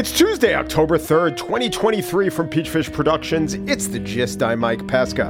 It's 0.00 0.12
Tuesday, 0.12 0.54
October 0.54 0.96
3rd, 0.96 1.36
2023 1.36 2.30
from 2.30 2.48
Peachfish 2.48 2.90
Productions. 2.90 3.54
It's 3.54 3.88
the 3.88 3.98
gist. 3.98 4.42
I'm 4.42 4.60
Mike 4.60 4.86
Pesca. 4.86 5.26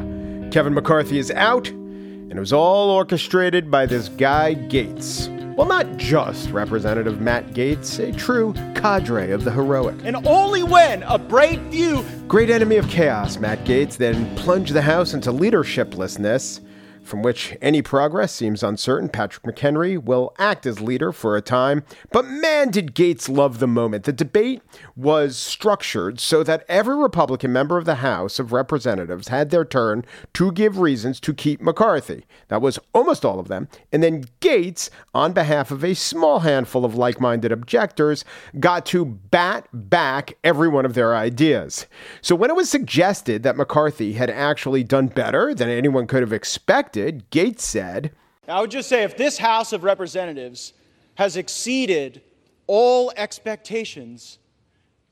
Kevin 0.52 0.74
McCarthy 0.74 1.18
is 1.18 1.32
out, 1.32 1.68
and 1.68 2.32
it 2.32 2.38
was 2.38 2.52
all 2.52 2.90
orchestrated 2.90 3.68
by 3.68 3.86
this 3.86 4.08
guy 4.08 4.54
Gaetz. 4.54 5.28
Well, 5.56 5.66
not 5.66 5.96
just 5.96 6.50
Representative 6.50 7.20
Matt 7.20 7.48
Gaetz, 7.48 7.98
a 7.98 8.12
true 8.12 8.52
cadre 8.76 9.32
of 9.32 9.44
the 9.44 9.50
heroic. 9.50 9.96
And 10.04 10.24
only 10.26 10.62
when 10.62 11.02
a 11.02 11.18
brave 11.18 11.60
few. 11.70 12.04
Great 12.28 12.50
enemy 12.50 12.76
of 12.76 12.88
chaos, 12.88 13.38
Matt 13.38 13.64
Gaetz, 13.64 13.96
then 13.96 14.34
plunged 14.36 14.72
the 14.72 14.82
House 14.82 15.14
into 15.14 15.32
leadershiplessness 15.32 16.60
from 17.02 17.22
which 17.22 17.56
any 17.60 17.82
progress 17.82 18.32
seems 18.32 18.62
uncertain. 18.62 19.08
Patrick 19.08 19.44
McHenry 19.44 20.02
will 20.02 20.34
act 20.38 20.66
as 20.66 20.80
leader 20.80 21.12
for 21.12 21.36
a 21.36 21.42
time. 21.42 21.82
But 22.12 22.26
man, 22.26 22.70
did 22.70 22.94
Gaetz 22.94 23.28
love 23.28 23.58
the 23.58 23.66
moment. 23.66 24.04
The 24.04 24.12
debate 24.12 24.62
was 24.96 25.36
structured 25.36 26.20
so 26.20 26.42
that 26.44 26.64
every 26.68 26.96
Republican 26.96 27.52
member 27.52 27.78
of 27.78 27.84
the 27.84 27.96
House 27.96 28.38
of 28.38 28.52
Representatives 28.52 29.28
had 29.28 29.50
their 29.50 29.64
turn 29.64 30.04
to 30.34 30.52
give 30.52 30.78
reasons 30.78 31.20
to 31.20 31.34
keep 31.34 31.60
McCarthy. 31.60 32.26
That 32.48 32.62
was 32.62 32.78
almost 32.92 33.24
all 33.24 33.40
of 33.40 33.48
them. 33.48 33.68
And 33.92 34.02
then 34.02 34.24
Gaetz, 34.40 34.90
on 35.14 35.32
behalf 35.32 35.70
of 35.70 35.84
a 35.84 35.94
small 35.94 36.40
handful 36.40 36.84
of 36.84 36.94
like 36.94 37.20
minded 37.20 37.52
objectors, 37.52 38.24
got 38.58 38.86
to 38.86 39.04
bat 39.04 39.66
back 39.72 40.34
every 40.44 40.68
one 40.68 40.84
of 40.84 40.94
their 40.94 41.16
ideas. 41.16 41.86
So 42.20 42.34
when 42.34 42.50
it 42.50 42.56
was 42.56 42.70
suggested 42.70 43.42
that 43.42 43.56
McCarthy 43.56 44.12
had 44.12 44.30
actually 44.30 44.84
done 44.84 45.08
better 45.08 45.54
than 45.54 45.68
anyone 45.68 46.06
could 46.06 46.20
have 46.22 46.32
expected, 46.32 46.89
Gaetz 46.92 47.60
said, 47.60 48.12
I 48.48 48.60
would 48.60 48.70
just 48.70 48.88
say 48.88 49.02
if 49.02 49.16
this 49.16 49.38
House 49.38 49.72
of 49.72 49.84
Representatives 49.84 50.72
has 51.14 51.36
exceeded 51.36 52.22
all 52.66 53.12
expectations, 53.16 54.38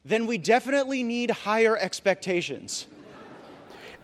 then 0.05 0.27
we 0.27 0.39
definitely 0.39 1.03
need 1.03 1.31
higher 1.31 1.77
expectations. 1.77 2.87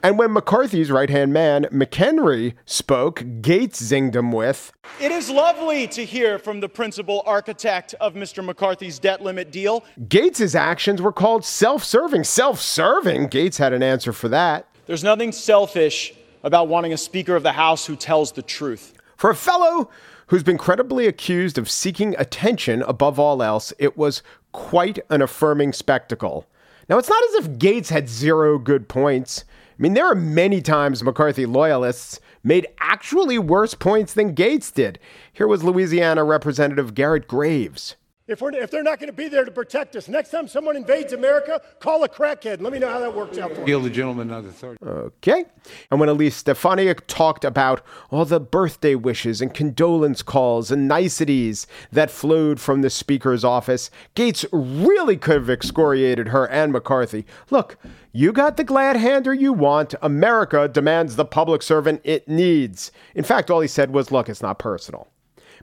And 0.05 0.19
when 0.19 0.35
McCarthy's 0.35 0.91
right 0.91 1.09
hand 1.09 1.33
man, 1.33 1.65
McHenry, 1.73 2.53
spoke, 2.67 3.21
Gaetz 3.41 3.83
zinged 3.83 4.15
him 4.15 4.33
with 4.33 4.71
It 5.01 5.11
is 5.11 5.31
lovely 5.31 5.89
to 5.89 6.05
hear 6.05 6.39
from 6.39 6.61
the 6.61 6.69
principal 6.69 7.23
architect 7.25 7.95
of 8.03 8.13
Mr. 8.13 8.45
McCarthy's 8.45 8.99
debt 8.99 9.23
limit 9.23 9.51
deal. 9.51 9.83
Gaetz's 10.09 10.55
actions 10.55 11.01
were 11.01 11.13
called 11.13 11.43
self 11.43 11.83
serving. 11.83 12.25
Self 12.25 12.61
serving? 12.61 13.31
Gaetz 13.31 13.57
had 13.57 13.73
an 13.73 13.83
answer 13.83 14.13
for 14.13 14.29
that. 14.29 14.69
There's 14.85 15.03
nothing 15.03 15.33
selfish 15.33 16.13
about 16.45 16.69
wanting 16.69 16.93
a 16.93 16.97
Speaker 16.97 17.35
of 17.35 17.43
the 17.43 17.53
House 17.53 17.87
who 17.87 17.97
tells 17.97 18.33
the 18.33 18.43
truth. 18.43 18.93
For 19.17 19.31
a 19.31 19.35
fellow 19.35 19.91
who's 20.29 20.43
been 20.43 20.59
credibly 20.59 21.07
accused 21.07 21.59
of 21.59 21.71
seeking 21.71 22.15
attention 22.19 22.83
above 22.83 23.19
all 23.19 23.43
else, 23.43 23.73
it 23.79 23.97
was 23.97 24.23
quite 24.53 24.99
an 25.11 25.23
affirming 25.23 25.73
spectacle. 25.73 26.47
Now, 26.89 26.99
it's 26.99 27.09
not 27.09 27.25
as 27.25 27.35
if 27.47 27.59
Gaetz 27.59 27.89
had 27.89 28.09
zero 28.09 28.59
good 28.59 28.89
points. 28.89 29.45
I 29.71 29.83
mean, 29.83 29.95
there 29.95 30.07
are 30.07 30.15
many 30.15 30.61
times 30.61 31.03
McCarthy 31.03 31.47
loyalists 31.47 32.21
made 32.45 32.67
actually 32.79 33.39
worse 33.39 33.75
points 33.75 34.13
than 34.15 34.35
Gaetz 34.35 34.73
did. 34.73 34.99
Here 35.33 35.49
was 35.49 35.65
Louisiana 35.65 36.23
Representative 36.25 36.95
Garrett 36.95 37.27
Graves. 37.27 37.97
If, 38.27 38.41
we're, 38.41 38.55
if 38.55 38.71
they're 38.71 38.83
not 38.83 39.01
going 39.01 39.11
to 39.11 39.17
be 39.17 39.29
there 39.29 39.45
to 39.45 39.51
protect 39.51 39.95
us, 39.97 40.09
next 40.09 40.31
time 40.31 40.49
someone 40.49 40.77
invades 40.77 41.13
America, 41.13 41.61
call 41.79 42.05
a 42.05 42.09
crackhead. 42.09 42.63
Let 42.63 42.73
me 42.73 42.79
know 42.79 42.89
how 42.89 42.99
that 43.01 43.15
works 43.15 43.37
out 43.37 43.53
for 43.53 43.61
you. 43.61 43.67
Yield 43.67 43.85
the 43.85 43.91
gentleman 43.91 44.31
another 44.31 44.49
third. 44.49 44.79
Okay. 44.83 45.45
And 45.91 46.01
when 46.01 46.09
Elise 46.09 46.37
Stefanik 46.37 47.07
talked 47.07 47.45
about 47.45 47.85
all 48.11 48.25
the 48.25 48.41
birthday 48.41 48.95
wishes 48.95 49.43
and 49.43 49.53
condolence 49.53 50.23
calls 50.23 50.71
and 50.71 50.89
niceties 50.89 51.67
that 51.93 52.11
flowed 52.11 52.61
from 52.61 52.81
the 52.81 52.89
Speaker's 52.89 53.45
office, 53.45 53.91
Gaetz 54.17 54.47
really 54.53 55.19
could 55.19 55.37
have 55.37 55.51
excoriated 55.51 56.29
her 56.29 56.49
and 56.49 56.73
McCarthy. 56.73 57.27
Look, 57.51 57.77
you 58.13 58.33
got 58.33 58.57
the 58.57 58.65
glad 58.65 58.97
hander 58.97 59.35
you 59.35 59.53
want. 59.53 59.95
America 60.01 60.67
demands 60.67 61.17
the 61.17 61.27
public 61.27 61.61
servant 61.61 62.01
it 62.05 62.27
needs. 62.27 62.91
In 63.15 63.23
fact, 63.23 63.51
all 63.51 63.61
he 63.61 63.69
said 63.69 63.91
was, 63.91 64.11
look, 64.11 64.31
it's 64.31 64.41
not 64.41 64.59
personal. 64.59 65.09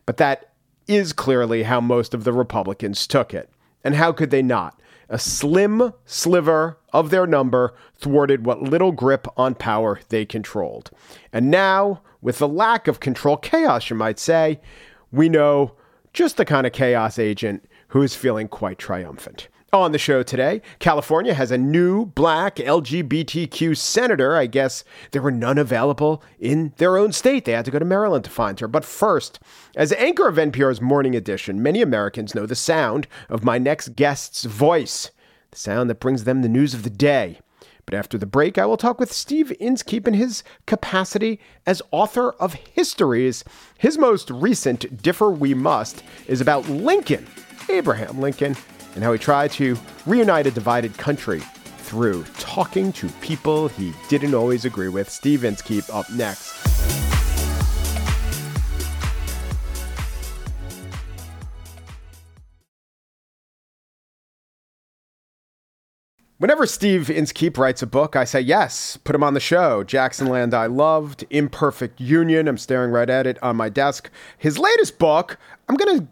But 0.06 0.18
that 0.18 0.51
is 0.88 1.14
clearly 1.14 1.64
how 1.64 1.82
most 1.82 2.14
of 2.14 2.24
the 2.24 2.34
Republicans 2.34 3.08
took 3.08 3.34
it. 3.34 3.50
And 3.84 3.96
how 3.96 4.12
could 4.12 4.30
they 4.30 4.42
not? 4.42 4.80
A 5.10 5.20
slim 5.20 5.94
sliver 6.06 6.78
of 6.94 7.10
their 7.10 7.28
number 7.28 7.74
thwarted 7.96 8.46
what 8.46 8.62
little 8.62 8.92
grip 8.92 9.28
on 9.36 9.56
power 9.56 10.00
they 10.10 10.26
controlled. 10.26 10.92
And 11.34 11.52
now, 11.52 12.02
with 12.22 12.38
the 12.38 12.48
lack 12.48 12.88
of 12.88 13.00
control, 13.00 13.38
chaos, 13.38 13.90
you 13.90 13.96
might 13.96 14.20
say, 14.20 14.62
we 15.12 15.28
know 15.28 15.76
just 16.14 16.38
the 16.38 16.46
kind 16.46 16.68
of 16.68 16.74
chaos 16.74 17.20
agent 17.20 17.66
who 17.90 18.02
is 18.02 18.16
feeling 18.16 18.48
quite 18.48 18.78
triumphant. 18.78 19.48
On 19.74 19.94
the 19.94 19.98
show 19.98 20.22
today, 20.22 20.62
California 20.80 21.34
has 21.34 21.50
a 21.50 21.58
new 21.58 22.08
black 22.08 22.58
LGBTQ 22.58 23.78
senator. 23.78 24.36
I 24.36 24.46
guess 24.46 24.84
there 25.12 25.22
were 25.22 25.32
none 25.32 25.58
available 25.58 26.22
in 26.42 26.74
their 26.76 26.98
own 26.98 27.14
state. 27.14 27.46
They 27.46 27.54
had 27.54 27.64
to 27.64 27.72
go 27.72 27.80
to 27.80 27.86
Maryland 27.86 28.26
to 28.26 28.30
find 28.30 28.60
her. 28.60 28.68
But 28.68 28.84
first, 28.84 29.40
as 29.78 29.94
anchor 29.94 30.28
of 30.28 30.36
NPR's 30.36 30.82
Morning 30.82 31.16
Edition, 31.16 31.64
many 31.64 31.82
Americans 31.82 32.36
know 32.36 32.46
the 32.46 32.54
sound 32.54 33.08
of 33.30 33.46
my 33.46 33.58
next 33.58 33.96
guest's 33.96 34.44
voice, 34.44 35.10
the 35.52 35.58
sound 35.58 35.90
that 35.90 36.02
brings 36.02 36.26
them 36.26 36.42
the 36.42 36.50
news 36.50 36.74
of 36.74 36.84
the 36.84 36.90
day. 36.90 37.40
But 37.86 37.94
after 37.94 38.18
the 38.18 38.26
break, 38.26 38.58
I 38.58 38.66
will 38.66 38.76
talk 38.76 39.00
with 39.00 39.14
Steve 39.14 39.54
Inskeep 39.58 40.06
in 40.06 40.16
his 40.16 40.44
capacity 40.66 41.40
as 41.66 41.82
author 41.92 42.32
of 42.34 42.56
Histories. 42.56 43.46
His 43.78 43.98
most 43.98 44.30
recent 44.32 45.02
Differ 45.02 45.32
We 45.32 45.54
Must 45.54 46.04
is 46.28 46.42
about 46.42 46.68
Lincoln, 46.68 47.26
Abraham 47.70 48.20
Lincoln 48.20 48.58
and 48.96 49.04
how 49.04 49.14
he 49.14 49.20
tried 49.20 49.52
to 49.52 49.78
reunite 50.06 50.48
a 50.48 50.52
divided 50.52 50.98
country 50.98 51.40
through 51.40 52.24
talking 52.38 52.92
to 52.94 53.10
people 53.22 53.68
he 53.68 53.94
didn't 54.08 54.34
always 54.34 54.66
agree 54.66 54.90
with. 54.90 55.10
Steve 55.10 55.44
Inskeep 55.44 55.94
up 55.94 56.10
next. 56.12 56.62
Whenever 66.42 66.66
Steve 66.66 67.08
Inskeep 67.12 67.56
writes 67.60 67.84
a 67.84 67.86
book, 67.86 68.16
I 68.16 68.24
say 68.24 68.42
yes, 68.42 68.98
put 68.98 69.14
him 69.14 69.22
on 69.22 69.36
the 69.36 69.40
show. 69.40 69.84
Jacksonland 69.84 70.56
I 70.56 70.66
Loved, 70.66 71.24
Imperfect 71.30 72.02
Union. 72.02 72.48
I'm 72.48 72.58
staring 72.58 72.90
right 72.90 73.12
at 73.12 73.28
it 73.28 73.38
on 73.44 73.56
my 73.56 73.70
desk. 73.70 74.10
His 74.40 74.58
latest 74.58 74.98
book, 74.98 75.38
I'm 75.70 75.76
going 75.76 76.00
to 76.00 76.08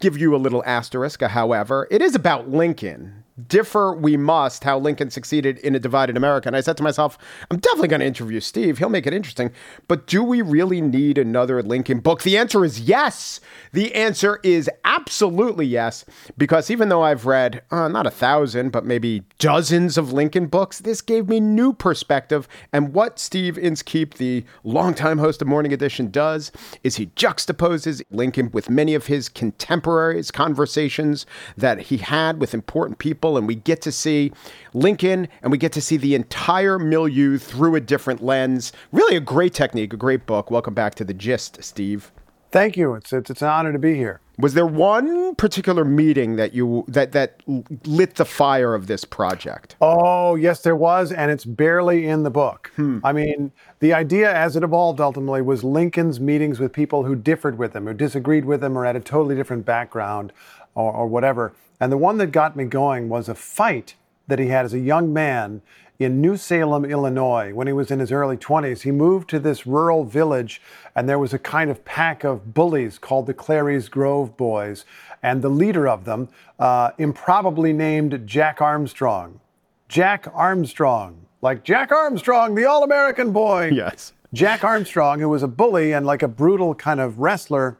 give 0.00 0.18
you 0.18 0.34
a 0.34 0.38
little 0.38 0.62
asterisk, 0.64 1.22
however. 1.22 1.88
It 1.90 2.02
is 2.02 2.14
about 2.14 2.50
Lincoln. 2.50 3.23
Differ 3.48 3.92
we 3.92 4.16
must 4.16 4.62
how 4.62 4.78
Lincoln 4.78 5.10
succeeded 5.10 5.58
in 5.58 5.74
a 5.74 5.80
divided 5.80 6.16
America. 6.16 6.48
And 6.48 6.54
I 6.54 6.60
said 6.60 6.76
to 6.76 6.84
myself, 6.84 7.18
I'm 7.50 7.58
definitely 7.58 7.88
going 7.88 7.98
to 7.98 8.06
interview 8.06 8.38
Steve. 8.38 8.78
He'll 8.78 8.88
make 8.88 9.08
it 9.08 9.12
interesting. 9.12 9.50
But 9.88 10.06
do 10.06 10.22
we 10.22 10.40
really 10.40 10.80
need 10.80 11.18
another 11.18 11.60
Lincoln 11.60 11.98
book? 11.98 12.22
The 12.22 12.38
answer 12.38 12.64
is 12.64 12.78
yes. 12.78 13.40
The 13.72 13.92
answer 13.96 14.38
is 14.44 14.70
absolutely 14.84 15.66
yes. 15.66 16.04
Because 16.38 16.70
even 16.70 16.90
though 16.90 17.02
I've 17.02 17.26
read 17.26 17.62
uh, 17.72 17.88
not 17.88 18.06
a 18.06 18.10
thousand, 18.10 18.70
but 18.70 18.84
maybe 18.84 19.24
dozens 19.40 19.98
of 19.98 20.12
Lincoln 20.12 20.46
books, 20.46 20.78
this 20.78 21.00
gave 21.00 21.28
me 21.28 21.40
new 21.40 21.72
perspective. 21.72 22.46
And 22.72 22.94
what 22.94 23.18
Steve 23.18 23.58
Inskeep, 23.58 24.14
the 24.14 24.44
longtime 24.62 25.18
host 25.18 25.42
of 25.42 25.48
Morning 25.48 25.72
Edition, 25.72 26.08
does 26.08 26.52
is 26.84 26.96
he 26.96 27.06
juxtaposes 27.06 28.00
Lincoln 28.12 28.52
with 28.52 28.70
many 28.70 28.94
of 28.94 29.06
his 29.06 29.28
contemporaries, 29.28 30.30
conversations 30.30 31.26
that 31.56 31.80
he 31.80 31.96
had 31.96 32.40
with 32.40 32.54
important 32.54 32.98
people 32.98 33.23
and 33.24 33.46
we 33.46 33.54
get 33.54 33.80
to 33.82 33.92
see 33.92 34.32
Lincoln 34.72 35.28
and 35.42 35.50
we 35.50 35.58
get 35.58 35.72
to 35.72 35.80
see 35.80 35.96
the 35.96 36.14
entire 36.14 36.78
milieu 36.78 37.38
through 37.38 37.74
a 37.74 37.80
different 37.80 38.22
lens. 38.22 38.72
Really 38.92 39.16
a 39.16 39.20
great 39.20 39.54
technique, 39.54 39.92
a 39.92 39.96
great 39.96 40.26
book. 40.26 40.50
Welcome 40.50 40.74
back 40.74 40.94
to 40.96 41.04
the 41.04 41.14
gist, 41.14 41.62
Steve. 41.62 42.12
Thank 42.50 42.76
you. 42.76 42.94
It's, 42.94 43.12
it's, 43.12 43.30
it's 43.30 43.42
an 43.42 43.48
honor 43.48 43.72
to 43.72 43.80
be 43.80 43.96
here. 43.96 44.20
Was 44.38 44.54
there 44.54 44.66
one 44.66 45.34
particular 45.36 45.84
meeting 45.84 46.36
that 46.36 46.54
you 46.54 46.84
that 46.88 47.12
that 47.12 47.40
lit 47.84 48.16
the 48.16 48.24
fire 48.24 48.74
of 48.74 48.88
this 48.88 49.04
project? 49.04 49.76
Oh, 49.80 50.34
yes, 50.34 50.62
there 50.62 50.74
was, 50.74 51.12
and 51.12 51.30
it's 51.30 51.44
barely 51.44 52.06
in 52.06 52.24
the 52.24 52.30
book. 52.30 52.72
Hmm. 52.74 52.98
I 53.04 53.12
mean, 53.12 53.52
the 53.78 53.92
idea 53.92 54.34
as 54.34 54.56
it 54.56 54.64
evolved 54.64 55.00
ultimately 55.00 55.40
was 55.40 55.62
Lincoln's 55.62 56.18
meetings 56.18 56.58
with 56.58 56.72
people 56.72 57.04
who 57.04 57.14
differed 57.14 57.58
with 57.58 57.74
him, 57.74 57.86
who 57.86 57.94
disagreed 57.94 58.44
with 58.44 58.62
him, 58.62 58.76
or 58.76 58.84
had 58.84 58.96
a 58.96 59.00
totally 59.00 59.36
different 59.36 59.64
background, 59.64 60.32
or, 60.74 60.92
or 60.92 61.06
whatever. 61.06 61.54
And 61.84 61.92
the 61.92 61.98
one 61.98 62.16
that 62.16 62.28
got 62.28 62.56
me 62.56 62.64
going 62.64 63.10
was 63.10 63.28
a 63.28 63.34
fight 63.34 63.94
that 64.26 64.38
he 64.38 64.46
had 64.46 64.64
as 64.64 64.72
a 64.72 64.78
young 64.78 65.12
man 65.12 65.60
in 65.98 66.18
New 66.18 66.38
Salem, 66.38 66.82
Illinois, 66.86 67.52
when 67.52 67.66
he 67.66 67.74
was 67.74 67.90
in 67.90 67.98
his 67.98 68.10
early 68.10 68.38
20s. 68.38 68.80
He 68.80 68.90
moved 68.90 69.28
to 69.28 69.38
this 69.38 69.66
rural 69.66 70.02
village, 70.02 70.62
and 70.96 71.06
there 71.06 71.18
was 71.18 71.34
a 71.34 71.38
kind 71.38 71.70
of 71.70 71.84
pack 71.84 72.24
of 72.24 72.54
bullies 72.54 72.98
called 72.98 73.26
the 73.26 73.34
Clary's 73.34 73.90
Grove 73.90 74.34
Boys. 74.34 74.86
And 75.22 75.42
the 75.42 75.50
leader 75.50 75.86
of 75.86 76.06
them, 76.06 76.30
uh, 76.58 76.92
improbably 76.96 77.74
named 77.74 78.22
Jack 78.26 78.62
Armstrong. 78.62 79.40
Jack 79.86 80.26
Armstrong, 80.32 81.26
like 81.42 81.64
Jack 81.64 81.92
Armstrong, 81.92 82.54
the 82.54 82.64
All 82.64 82.82
American 82.82 83.30
boy. 83.30 83.72
Yes. 83.74 84.14
Jack 84.32 84.64
Armstrong, 84.64 85.20
who 85.20 85.28
was 85.28 85.42
a 85.42 85.48
bully 85.48 85.92
and 85.92 86.06
like 86.06 86.22
a 86.22 86.28
brutal 86.28 86.74
kind 86.74 86.98
of 86.98 87.18
wrestler, 87.18 87.78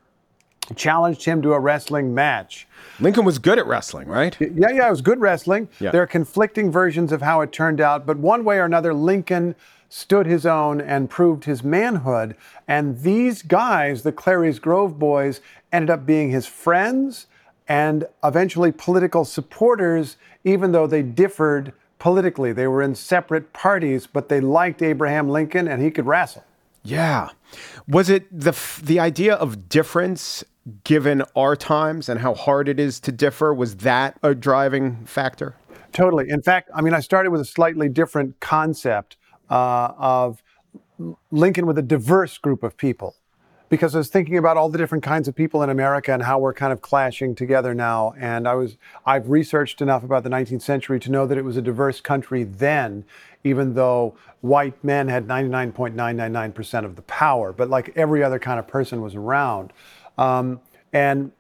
challenged 0.75 1.25
him 1.25 1.43
to 1.43 1.53
a 1.53 1.61
wrestling 1.61 2.15
match. 2.15 2.67
Lincoln 3.01 3.25
was 3.25 3.39
good 3.39 3.59
at 3.59 3.67
wrestling, 3.67 4.09
right? 4.09 4.37
Yeah, 4.41 4.71
yeah, 4.71 4.87
it 4.87 4.91
was 4.91 5.03
good 5.03 5.21
wrestling. 5.21 5.69
Yeah. 5.81 5.91
There 5.91 6.03
are 6.03 6.07
conflicting 6.07 6.71
versions 6.71 7.13
of 7.13 7.23
how 7.23 7.41
it 7.41 7.53
turned 7.53 7.81
out, 7.81 8.07
but 8.07 8.17
one 8.19 8.45
way 8.45 8.59
or 8.59 8.65
another, 8.65 8.95
Lincoln 8.95 9.55
stood 9.89 10.27
his 10.27 10.45
own 10.47 10.81
and 10.81 11.09
proved 11.11 11.45
his 11.45 11.63
manhood. 11.63 12.35
And 12.67 13.01
these 13.03 13.43
guys, 13.43 14.03
the 14.03 14.13
Clary's 14.13 14.59
Grove 14.59 14.99
boys, 14.99 15.41
ended 15.73 15.91
up 15.91 16.07
being 16.07 16.31
his 16.31 16.47
friends 16.47 17.27
and 17.69 18.05
eventually 18.23 18.73
political 18.73 19.25
supporters, 19.25 20.17
even 20.45 20.73
though 20.73 20.87
they 20.87 21.03
differed 21.03 21.73
politically. 21.99 22.53
They 22.53 22.67
were 22.67 22.83
in 22.83 22.95
separate 22.95 23.53
parties, 23.53 24.07
but 24.07 24.29
they 24.29 24.41
liked 24.41 24.83
Abraham 24.83 25.29
Lincoln 25.29 25.69
and 25.69 25.81
he 25.83 25.91
could 25.91 26.07
wrestle. 26.07 26.45
Yeah. 26.85 27.31
Was 27.89 28.11
it 28.11 28.27
the 28.31 28.53
the 28.83 29.01
idea 29.01 29.35
of 29.35 29.69
difference 29.69 30.45
given 30.85 31.23
our 31.35 31.57
times 31.57 32.09
and 32.09 32.21
how 32.21 32.35
hard 32.35 32.69
it 32.69 32.79
is 32.79 33.01
to 33.01 33.13
differ 33.13 33.53
was 33.53 33.77
that 33.79 34.19
a 34.23 34.35
driving 34.35 35.05
factor? 35.07 35.57
Totally. 35.93 36.29
In 36.29 36.43
fact, 36.43 36.71
I 36.75 36.83
mean, 36.83 36.95
I 36.95 37.01
started 37.01 37.31
with 37.31 37.41
a 37.41 37.45
slightly 37.45 37.89
different 37.89 38.41
concept 38.41 39.17
uh, 39.49 39.93
of 39.97 40.43
Lincoln 41.31 41.67
with 41.67 41.79
a 41.79 41.83
diverse 41.83 42.39
group 42.39 42.63
of 42.63 42.77
people 42.77 43.15
because 43.75 43.97
I 43.97 43.99
was 43.99 44.09
thinking 44.09 44.39
about 44.39 44.57
all 44.57 44.69
the 44.69 44.79
different 44.79 45.03
kinds 45.03 45.27
of 45.27 45.35
people 45.35 45.61
in 45.65 45.69
America 45.69 46.13
and 46.13 46.23
how 46.23 46.39
we're 46.39 46.55
kind 46.55 46.73
of 46.73 46.81
clashing 46.81 47.35
together 47.35 47.75
now. 47.75 48.15
And 48.17 48.47
I 48.47 48.55
was 48.55 48.77
I've 49.05 49.29
researched 49.29 49.81
enough 49.81 50.05
about 50.05 50.23
the 50.23 50.31
19th 50.31 50.63
century 50.63 51.01
to 51.01 51.11
know 51.11 51.27
that 51.27 51.37
it 51.37 51.45
was 51.45 51.57
a 51.57 51.63
diverse 51.63 52.01
country 52.01 52.45
then, 52.45 53.05
even 53.43 53.75
though 53.75 54.15
white 54.43 54.85
men 54.85 55.09
had 55.09 55.27
99.999% 55.27 56.85
of 56.85 56.95
the 56.95 57.03
power, 57.03 57.53
but 57.53 57.69
like 57.69 57.93
every 57.97 58.23
other 58.23 58.39
kind 58.39 58.61
of 58.61 58.69
person 58.69 59.03
was 59.03 59.17
around. 59.17 59.73
Um, 60.19 60.61
and 60.93 61.33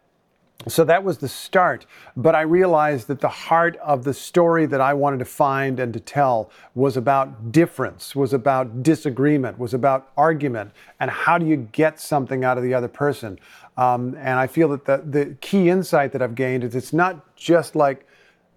so 0.66 0.84
that 0.84 1.04
was 1.04 1.18
the 1.18 1.28
start. 1.28 1.86
But 2.16 2.34
I 2.34 2.42
realized 2.42 3.08
that 3.08 3.20
the 3.20 3.28
heart 3.28 3.76
of 3.78 4.04
the 4.04 4.14
story 4.14 4.66
that 4.66 4.80
I 4.80 4.94
wanted 4.94 5.18
to 5.18 5.24
find 5.24 5.78
and 5.78 5.92
to 5.92 6.00
tell 6.00 6.50
was 6.74 6.96
about 6.96 7.52
difference, 7.52 8.16
was 8.16 8.32
about 8.32 8.82
disagreement, 8.82 9.58
was 9.58 9.74
about 9.74 10.10
argument, 10.16 10.72
and 11.00 11.10
how 11.10 11.38
do 11.38 11.46
you 11.46 11.56
get 11.56 12.00
something 12.00 12.44
out 12.44 12.56
of 12.56 12.64
the 12.64 12.74
other 12.74 12.88
person. 12.88 13.38
Um, 13.76 14.14
and 14.16 14.38
I 14.38 14.46
feel 14.46 14.68
that 14.68 14.84
the, 14.84 15.02
the 15.04 15.36
key 15.40 15.68
insight 15.68 16.12
that 16.12 16.22
I've 16.22 16.34
gained 16.34 16.64
is 16.64 16.74
it's 16.74 16.92
not 16.92 17.36
just 17.36 17.74
like, 17.74 18.06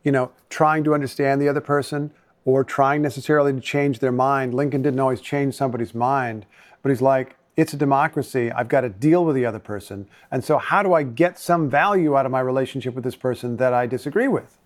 you 0.04 0.12
know, 0.12 0.32
trying 0.50 0.84
to 0.86 0.94
understand 0.94 1.42
the 1.42 1.50
other 1.50 1.62
person 1.62 2.12
or 2.46 2.64
trying 2.64 3.02
necessarily 3.02 3.52
to 3.52 3.60
change 3.60 4.00
their 4.00 4.12
mind. 4.12 4.54
Lincoln 4.54 4.82
didn't 4.82 5.00
always 5.00 5.20
change 5.20 5.56
somebody's 5.56 5.94
mind, 5.94 6.46
but 6.82 6.90
he's 6.90 7.02
like, 7.02 7.36
it's 7.58 7.74
a 7.74 7.78
democracy. 7.78 8.52
I've 8.52 8.70
got 8.70 8.82
to 8.82 8.90
deal 8.90 9.26
with 9.26 9.36
the 9.36 9.46
other 9.46 9.60
person. 9.60 10.08
And 10.32 10.44
so, 10.44 10.60
how 10.60 10.84
do 10.84 10.94
I 10.94 11.04
get 11.04 11.40
some 11.40 11.70
value 11.70 12.16
out 12.16 12.26
of 12.26 12.32
my 12.32 12.40
relationship 12.40 12.94
with 12.94 13.04
this 13.04 13.16
person 13.16 13.58
that 13.58 13.74
I 13.74 13.88
disagree 13.88 14.28
with? 14.28 14.58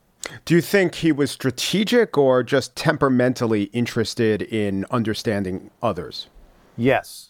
Do 0.45 0.53
you 0.53 0.61
think 0.61 0.95
he 0.95 1.11
was 1.11 1.31
strategic 1.31 2.17
or 2.17 2.43
just 2.43 2.75
temperamentally 2.75 3.63
interested 3.73 4.41
in 4.43 4.85
understanding 4.91 5.71
others? 5.81 6.27
Yes. 6.77 7.29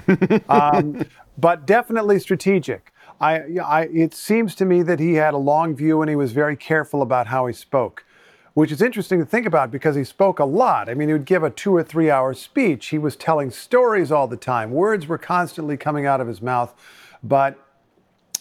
um, 0.48 1.04
but 1.36 1.66
definitely 1.66 2.20
strategic. 2.20 2.92
I, 3.20 3.40
I, 3.64 3.82
it 3.92 4.14
seems 4.14 4.54
to 4.56 4.64
me 4.64 4.82
that 4.82 5.00
he 5.00 5.14
had 5.14 5.34
a 5.34 5.38
long 5.38 5.74
view 5.74 6.02
and 6.02 6.08
he 6.08 6.14
was 6.14 6.30
very 6.32 6.56
careful 6.56 7.02
about 7.02 7.26
how 7.26 7.46
he 7.46 7.52
spoke 7.52 8.04
which 8.54 8.72
is 8.72 8.82
interesting 8.82 9.20
to 9.20 9.26
think 9.26 9.46
about 9.46 9.70
because 9.70 9.96
he 9.96 10.04
spoke 10.04 10.38
a 10.38 10.44
lot. 10.44 10.88
I 10.88 10.94
mean, 10.94 11.08
he 11.08 11.12
would 11.12 11.24
give 11.24 11.42
a 11.42 11.50
two 11.50 11.74
or 11.74 11.82
three 11.82 12.10
hour 12.10 12.34
speech. 12.34 12.86
He 12.88 12.98
was 12.98 13.16
telling 13.16 13.50
stories 13.50 14.10
all 14.10 14.26
the 14.26 14.36
time. 14.36 14.70
Words 14.70 15.06
were 15.06 15.18
constantly 15.18 15.76
coming 15.76 16.06
out 16.06 16.20
of 16.20 16.26
his 16.26 16.42
mouth. 16.42 16.74
But 17.22 17.58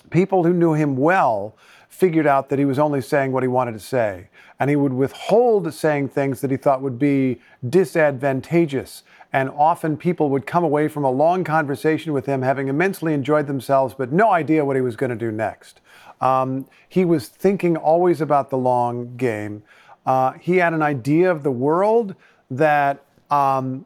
people 0.09 0.43
who 0.43 0.53
knew 0.53 0.73
him 0.73 0.97
well 0.97 1.55
figured 1.89 2.27
out 2.27 2.49
that 2.49 2.59
he 2.59 2.65
was 2.65 2.77
only 2.77 3.01
saying 3.01 3.31
what 3.31 3.43
he 3.43 3.47
wanted 3.47 3.73
to 3.73 3.79
say. 3.79 4.29
And 4.59 4.69
he 4.69 4.75
would 4.75 4.93
withhold 4.93 5.71
saying 5.73 6.09
things 6.09 6.41
that 6.41 6.51
he 6.51 6.57
thought 6.57 6.81
would 6.81 6.99
be 6.99 7.41
disadvantageous. 7.67 9.03
And 9.33 9.49
often 9.49 9.97
people 9.97 10.29
would 10.29 10.45
come 10.45 10.63
away 10.63 10.87
from 10.87 11.03
a 11.03 11.11
long 11.11 11.43
conversation 11.43 12.13
with 12.13 12.25
him 12.25 12.41
having 12.41 12.67
immensely 12.67 13.13
enjoyed 13.13 13.47
themselves, 13.47 13.93
but 13.93 14.11
no 14.11 14.31
idea 14.31 14.65
what 14.65 14.75
he 14.75 14.81
was 14.81 14.95
going 14.95 15.09
to 15.09 15.15
do 15.15 15.31
next. 15.31 15.81
Um, 16.21 16.67
he 16.87 17.05
was 17.05 17.27
thinking 17.27 17.77
always 17.77 18.21
about 18.21 18.49
the 18.49 18.57
long 18.57 19.15
game. 19.17 19.63
Uh, 20.07 20.31
he 20.39 20.55
had 20.55 20.73
an 20.73 20.81
idea 20.81 21.29
of 21.29 21.43
the 21.43 21.51
world 21.51 22.15
that 22.49 23.03
um, 23.29 23.85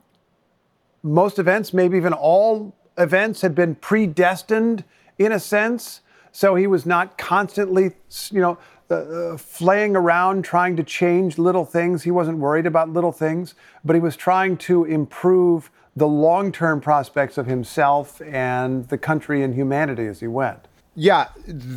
most 1.01 1.39
events, 1.39 1.73
maybe 1.73 1.97
even 1.97 2.13
all 2.13 2.75
events, 2.97 3.41
had 3.41 3.55
been 3.55 3.73
predestined 3.73 4.83
in 5.17 5.31
a 5.31 5.39
sense. 5.39 6.01
So 6.31 6.53
he 6.53 6.67
was 6.67 6.85
not 6.85 7.17
constantly, 7.17 7.93
you 8.29 8.39
know, 8.39 8.59
uh, 8.91 8.95
uh, 8.95 9.37
flaying 9.37 9.95
around 9.95 10.43
trying 10.43 10.75
to 10.75 10.83
change 10.83 11.39
little 11.39 11.65
things. 11.65 12.03
He 12.03 12.11
wasn't 12.11 12.37
worried 12.37 12.67
about 12.67 12.89
little 12.89 13.11
things, 13.11 13.55
but 13.83 13.95
he 13.95 13.99
was 13.99 14.15
trying 14.15 14.57
to 14.57 14.85
improve 14.85 15.71
the 15.95 16.07
long 16.07 16.51
term 16.51 16.81
prospects 16.81 17.37
of 17.37 17.47
himself 17.47 18.21
and 18.21 18.87
the 18.89 18.97
country 18.97 19.41
and 19.41 19.55
humanity 19.55 20.05
as 20.05 20.19
he 20.19 20.27
went. 20.27 20.67
Yeah, 20.93 21.29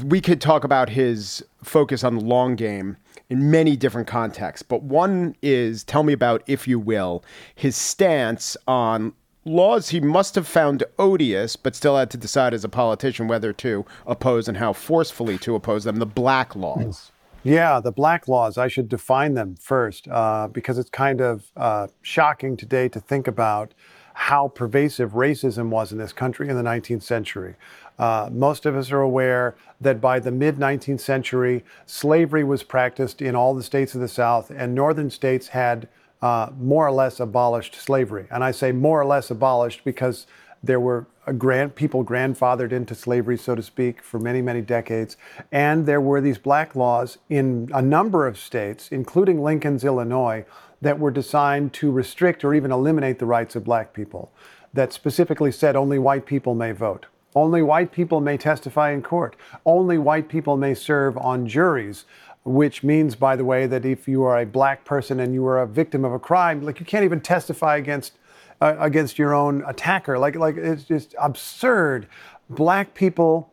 we 0.04 0.20
could 0.20 0.40
talk 0.40 0.64
about 0.64 0.90
his 0.90 1.44
focus 1.62 2.04
on 2.04 2.16
the 2.16 2.24
long 2.24 2.56
game 2.56 2.96
in 3.30 3.50
many 3.50 3.76
different 3.76 4.06
contexts. 4.06 4.62
But 4.62 4.82
one 4.82 5.36
is 5.42 5.84
tell 5.84 6.02
me 6.02 6.12
about, 6.12 6.42
if 6.46 6.68
you 6.68 6.78
will, 6.78 7.24
his 7.54 7.76
stance 7.76 8.56
on 8.66 9.12
laws 9.44 9.90
he 9.90 10.00
must 10.00 10.34
have 10.34 10.46
found 10.46 10.84
odious, 10.98 11.56
but 11.56 11.74
still 11.74 11.96
had 11.96 12.10
to 12.10 12.16
decide 12.16 12.54
as 12.54 12.64
a 12.64 12.68
politician 12.68 13.28
whether 13.28 13.52
to 13.52 13.84
oppose 14.06 14.48
and 14.48 14.56
how 14.56 14.72
forcefully 14.72 15.38
to 15.38 15.54
oppose 15.54 15.84
them 15.84 15.96
the 15.96 16.06
black 16.06 16.56
laws. 16.56 17.10
Yeah, 17.42 17.78
the 17.80 17.92
black 17.92 18.26
laws. 18.26 18.56
I 18.56 18.68
should 18.68 18.88
define 18.88 19.34
them 19.34 19.56
first 19.60 20.08
uh, 20.08 20.48
because 20.48 20.78
it's 20.78 20.88
kind 20.88 21.20
of 21.20 21.52
uh, 21.56 21.88
shocking 22.00 22.56
today 22.56 22.88
to 22.88 23.00
think 23.00 23.28
about 23.28 23.74
how 24.14 24.48
pervasive 24.48 25.12
racism 25.12 25.68
was 25.68 25.92
in 25.92 25.98
this 25.98 26.12
country 26.12 26.48
in 26.48 26.56
the 26.56 26.62
19th 26.62 27.02
century. 27.02 27.54
Uh, 27.98 28.28
most 28.32 28.64
of 28.64 28.76
us 28.76 28.90
are 28.90 29.00
aware 29.00 29.54
that 29.80 30.00
by 30.00 30.18
the 30.18 30.30
mid 30.30 30.56
19th 30.56 31.00
century, 31.00 31.64
slavery 31.86 32.42
was 32.42 32.62
practiced 32.62 33.20
in 33.20 33.36
all 33.36 33.54
the 33.54 33.62
states 33.62 33.94
of 33.94 34.00
the 34.00 34.08
South, 34.08 34.50
and 34.50 34.74
northern 34.74 35.10
states 35.10 35.48
had 35.48 35.88
uh, 36.22 36.50
more 36.58 36.86
or 36.86 36.92
less 36.92 37.20
abolished 37.20 37.74
slavery. 37.74 38.26
And 38.30 38.42
I 38.42 38.50
say 38.50 38.72
more 38.72 39.00
or 39.00 39.04
less 39.04 39.30
abolished 39.30 39.84
because 39.84 40.26
there 40.62 40.80
were 40.80 41.06
grand, 41.36 41.74
people 41.74 42.04
grandfathered 42.04 42.72
into 42.72 42.94
slavery, 42.94 43.36
so 43.36 43.54
to 43.54 43.62
speak, 43.62 44.02
for 44.02 44.18
many, 44.18 44.40
many 44.40 44.62
decades. 44.62 45.16
And 45.52 45.86
there 45.86 46.00
were 46.00 46.20
these 46.20 46.38
black 46.38 46.74
laws 46.74 47.18
in 47.28 47.68
a 47.74 47.82
number 47.82 48.26
of 48.26 48.38
states, 48.38 48.88
including 48.90 49.42
Lincoln's 49.42 49.84
Illinois, 49.84 50.44
that 50.80 50.98
were 50.98 51.10
designed 51.10 51.72
to 51.74 51.90
restrict 51.90 52.44
or 52.44 52.54
even 52.54 52.72
eliminate 52.72 53.18
the 53.18 53.26
rights 53.26 53.56
of 53.56 53.64
black 53.64 53.92
people, 53.92 54.32
that 54.72 54.92
specifically 54.92 55.52
said 55.52 55.76
only 55.76 55.98
white 55.98 56.26
people 56.26 56.54
may 56.54 56.72
vote. 56.72 57.06
Only 57.34 57.62
white 57.62 57.90
people 57.90 58.20
may 58.20 58.36
testify 58.36 58.92
in 58.92 59.02
court. 59.02 59.36
Only 59.66 59.98
white 59.98 60.28
people 60.28 60.56
may 60.56 60.74
serve 60.74 61.18
on 61.18 61.48
juries, 61.48 62.04
which 62.44 62.84
means, 62.84 63.16
by 63.16 63.34
the 63.34 63.44
way, 63.44 63.66
that 63.66 63.84
if 63.84 64.06
you 64.06 64.22
are 64.22 64.38
a 64.38 64.46
black 64.46 64.84
person 64.84 65.18
and 65.18 65.34
you 65.34 65.44
are 65.46 65.60
a 65.60 65.66
victim 65.66 66.04
of 66.04 66.12
a 66.12 66.18
crime, 66.18 66.62
like 66.62 66.78
you 66.78 66.86
can't 66.86 67.04
even 67.04 67.20
testify 67.20 67.76
against 67.76 68.12
uh, 68.60 68.76
against 68.78 69.18
your 69.18 69.34
own 69.34 69.64
attacker. 69.66 70.18
Like 70.18 70.36
like 70.36 70.56
it's 70.56 70.84
just 70.84 71.14
absurd. 71.20 72.06
Black 72.48 72.94
people 72.94 73.50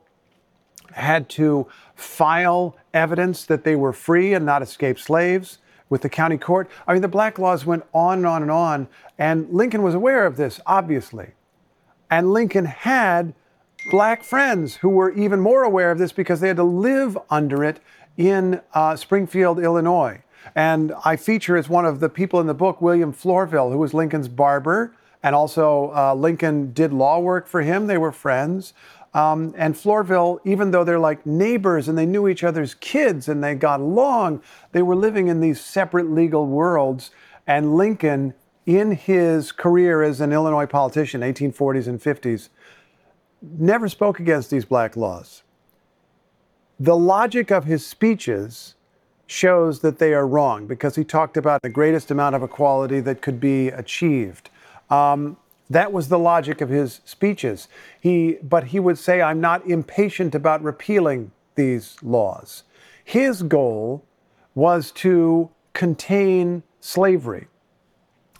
had 0.92 1.30
to 1.30 1.68
file 1.96 2.76
evidence 2.94 3.46
that 3.46 3.64
they 3.64 3.76
were 3.76 3.94
free 3.94 4.34
and 4.34 4.46
not 4.46 4.62
escaped 4.62 5.00
slaves 5.00 5.58
with 5.92 6.02
the 6.02 6.10
county 6.10 6.38
court. 6.38 6.72
I 6.88 6.94
mean, 6.94 7.04
the 7.04 7.08
black 7.08 7.38
laws 7.38 7.66
went 7.66 7.84
on 7.94 8.20
and 8.20 8.26
on 8.26 8.42
and 8.42 8.50
on, 8.50 8.88
and 9.20 9.48
Lincoln 9.52 9.84
was 9.84 9.94
aware 9.94 10.26
of 10.26 10.38
this, 10.38 10.60
obviously. 10.66 11.32
And 12.10 12.32
Lincoln 12.32 12.66
had 12.66 13.36
black 13.92 14.24
friends 14.24 14.78
who 14.78 14.90
were 14.90 15.12
even 15.12 15.40
more 15.40 15.64
aware 15.64 15.92
of 15.92 16.00
this 16.00 16.12
because 16.12 16.40
they 16.40 16.48
had 16.48 16.58
to 16.58 16.64
live 16.64 17.18
under 17.30 17.64
it 17.64 17.80
in 18.18 18.62
uh, 18.74 18.96
Springfield, 18.96 19.60
Illinois. 19.60 20.24
And 20.56 20.94
I 21.06 21.18
feature 21.18 21.58
as 21.58 21.70
one 21.70 21.86
of 21.86 22.00
the 22.00 22.10
people 22.10 22.40
in 22.40 22.48
the 22.48 22.54
book 22.54 22.82
William 22.82 23.14
Florville, 23.14 23.72
who 23.72 23.78
was 23.78 23.94
Lincoln's 23.94 24.28
barber. 24.28 24.96
And 25.24 25.36
also, 25.36 25.92
uh, 25.96 26.16
Lincoln 26.16 26.74
did 26.74 26.92
law 26.92 27.20
work 27.20 27.48
for 27.48 27.62
him. 27.62 27.86
They 27.86 27.98
were 27.98 28.12
friends. 28.12 28.74
Um, 29.14 29.54
and 29.58 29.76
Florville, 29.76 30.40
even 30.46 30.72
though 30.72 30.84
they're 30.84 31.00
like 31.00 31.26
neighbors 31.26 31.88
and 31.90 31.98
they 31.98 32.06
knew 32.06 32.28
each 32.28 32.44
other's 32.44 32.74
kids 32.76 33.28
and 33.28 33.44
they 33.44 33.56
got 33.56 33.82
along, 33.82 34.42
they 34.72 34.82
were 34.82 34.96
living 34.96 35.28
in 35.28 35.42
these 35.42 35.60
separate 35.60 36.10
legal 36.10 36.48
worlds. 36.48 37.12
And 37.46 37.76
Lincoln, 37.76 38.34
in 38.66 38.92
his 38.92 39.52
career 39.52 40.02
as 40.02 40.22
an 40.22 40.32
Illinois 40.32 40.66
politician, 40.66 41.22
1840s 41.22 41.88
and 41.88 42.00
50s, 42.00 42.50
never 43.42 43.90
spoke 43.90 44.20
against 44.20 44.50
these 44.50 44.66
black 44.66 44.96
laws. 44.96 45.44
The 46.80 46.96
logic 46.96 47.52
of 47.52 47.66
his 47.66 47.86
speeches 47.86 48.76
shows 49.28 49.80
that 49.80 50.00
they 50.00 50.14
are 50.14 50.28
wrong 50.28 50.68
because 50.68 50.96
he 50.96 51.04
talked 51.04 51.38
about 51.38 51.62
the 51.62 51.70
greatest 51.70 52.12
amount 52.12 52.36
of 52.36 52.44
equality 52.44 53.00
that 53.02 53.22
could 53.22 53.40
be 53.40 53.70
achieved. 53.70 54.50
Um, 54.90 55.38
That 55.72 55.94
was 55.94 56.10
the 56.10 56.20
logic 56.20 56.60
of 56.60 56.68
his 56.68 57.00
speeches. 57.06 57.70
He, 57.98 58.38
but 58.44 58.66
he 58.66 58.80
would 58.80 58.98
say, 58.98 59.22
I'm 59.22 59.40
not 59.40 59.66
impatient 59.66 60.36
about 60.36 60.62
repealing 60.62 61.32
these 61.56 61.96
laws. 62.04 62.64
His 63.06 63.42
goal 63.42 64.04
was 64.54 64.92
to 64.92 65.50
contain 65.72 66.64
slavery. 66.82 67.48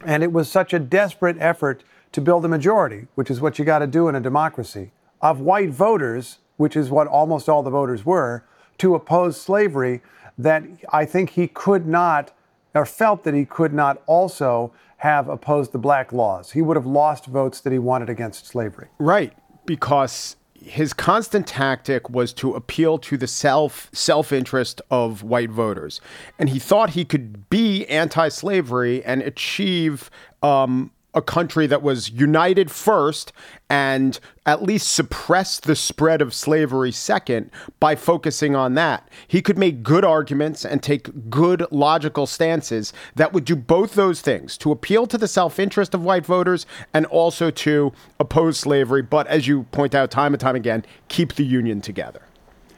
And 0.04 0.24
it 0.24 0.34
was 0.34 0.52
such 0.52 0.74
a 0.74 0.80
desperate 0.80 1.38
effort 1.40 1.86
to 2.12 2.20
build 2.20 2.44
a 2.44 2.50
majority, 2.50 3.08
which 3.16 3.32
is 3.32 3.40
what 3.40 3.58
you 3.58 3.64
got 3.64 3.80
to 3.80 3.88
do 3.88 4.10
in 4.10 4.16
a 4.16 4.20
democracy, 4.20 4.92
of 5.22 5.40
white 5.40 5.70
voters, 5.70 6.40
which 6.58 6.76
is 6.76 6.90
what 6.90 7.08
almost 7.08 7.48
all 7.48 7.64
the 7.64 7.70
voters 7.70 8.06
were, 8.06 8.44
to 8.80 8.94
oppose 8.94 9.40
slavery, 9.40 10.02
that 10.38 10.64
I 10.92 11.06
think 11.06 11.30
he 11.30 11.48
could 11.48 11.88
not, 11.88 12.34
or 12.74 12.86
felt 12.86 13.24
that 13.24 13.34
he 13.34 13.46
could 13.46 13.74
not 13.74 14.02
also 14.06 14.74
have 15.02 15.28
opposed 15.28 15.72
the 15.72 15.80
black 15.80 16.14
laws. 16.14 16.52
He 16.52 16.62
would 16.62 16.78
have 16.78 16.86
lost 16.86 17.26
votes 17.26 17.60
that 17.62 17.74
he 17.74 17.80
wanted 17.80 18.08
against 18.08 18.46
slavery. 18.46 18.88
Right, 19.00 19.34
because 19.66 20.36
his 20.54 20.94
constant 20.94 21.48
tactic 21.48 22.12
was 22.12 22.34
to 22.34 22.54
appeal 22.54 23.00
to 23.00 23.18
the 23.18 23.26
self 23.26 23.90
self 23.94 24.32
interest 24.32 24.80
of 24.92 25.24
white 25.24 25.50
voters, 25.50 26.02
and 26.38 26.50
he 26.50 26.60
thought 26.60 26.92
he 26.92 27.04
could 27.04 27.50
be 27.50 27.84
anti-slavery 27.88 29.04
and 29.04 29.24
achieve 29.24 30.12
um, 30.44 30.92
a 31.14 31.22
country 31.22 31.68
that 31.68 31.82
was 31.82 32.10
united 32.10 32.72
first 32.72 33.34
and 33.70 34.20
at 34.46 34.64
least 34.64 34.92
suppress 34.92 35.60
the 35.60 35.76
spread 35.76 36.22
of 36.22 36.34
slavery 36.34 36.92
second 36.92 37.50
by 37.80 37.96
focusing 37.96 38.56
on 38.56 38.74
that. 38.74 39.08
He 39.28 39.42
could 39.42 39.58
make 39.58 39.84
good 39.84 40.04
arguments 40.04 40.66
and 40.66 40.82
take 40.82 41.30
good 41.30 41.66
logical 41.72 42.26
stances 42.26 42.92
that 43.16 43.34
would 43.34 43.46
do 43.46 43.56
both 43.56 43.94
those 43.94 44.22
things 44.22 44.58
to 44.58 44.72
appeal 44.72 45.06
to 45.08 45.18
the 45.18 45.28
self 45.28 45.60
interest 45.60 45.94
of 45.94 46.04
white 46.04 46.26
voters 46.26 46.66
and 46.94 47.06
also 47.08 47.52
to 47.52 47.94
oppose 48.20 48.60
slavery, 48.60 49.02
but 49.02 49.28
as 49.28 49.48
you 49.48 49.64
point 49.72 49.94
out 49.94 50.12
time 50.12 50.34
and 50.34 50.42
time 50.42 50.56
again, 50.56 50.84
keep 51.08 51.36
the 51.36 51.46
Union 51.46 51.82
together. 51.82 52.22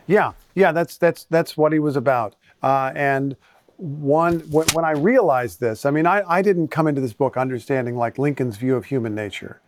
Yeah, 0.06 0.34
yeah, 0.54 0.72
that's 0.72 0.98
that's 0.98 1.26
that's 1.26 1.56
what 1.56 1.72
he 1.72 1.80
was 1.80 1.96
about. 1.96 2.36
Uh, 2.62 2.92
and 2.96 3.36
one 3.84 4.40
when 4.50 4.86
I 4.86 4.92
realized 4.92 5.60
this, 5.60 5.86
I 5.86 5.92
mean, 5.92 6.06
I, 6.06 6.24
I 6.26 6.42
didn't 6.42 6.70
come 6.70 6.88
into 6.88 7.02
this 7.02 7.12
book 7.12 7.36
understanding 7.36 7.98
like 7.98 8.18
Lincoln's 8.18 8.56
view 8.56 8.76
of 8.76 8.86
human 8.86 9.14
nature, 9.14 9.60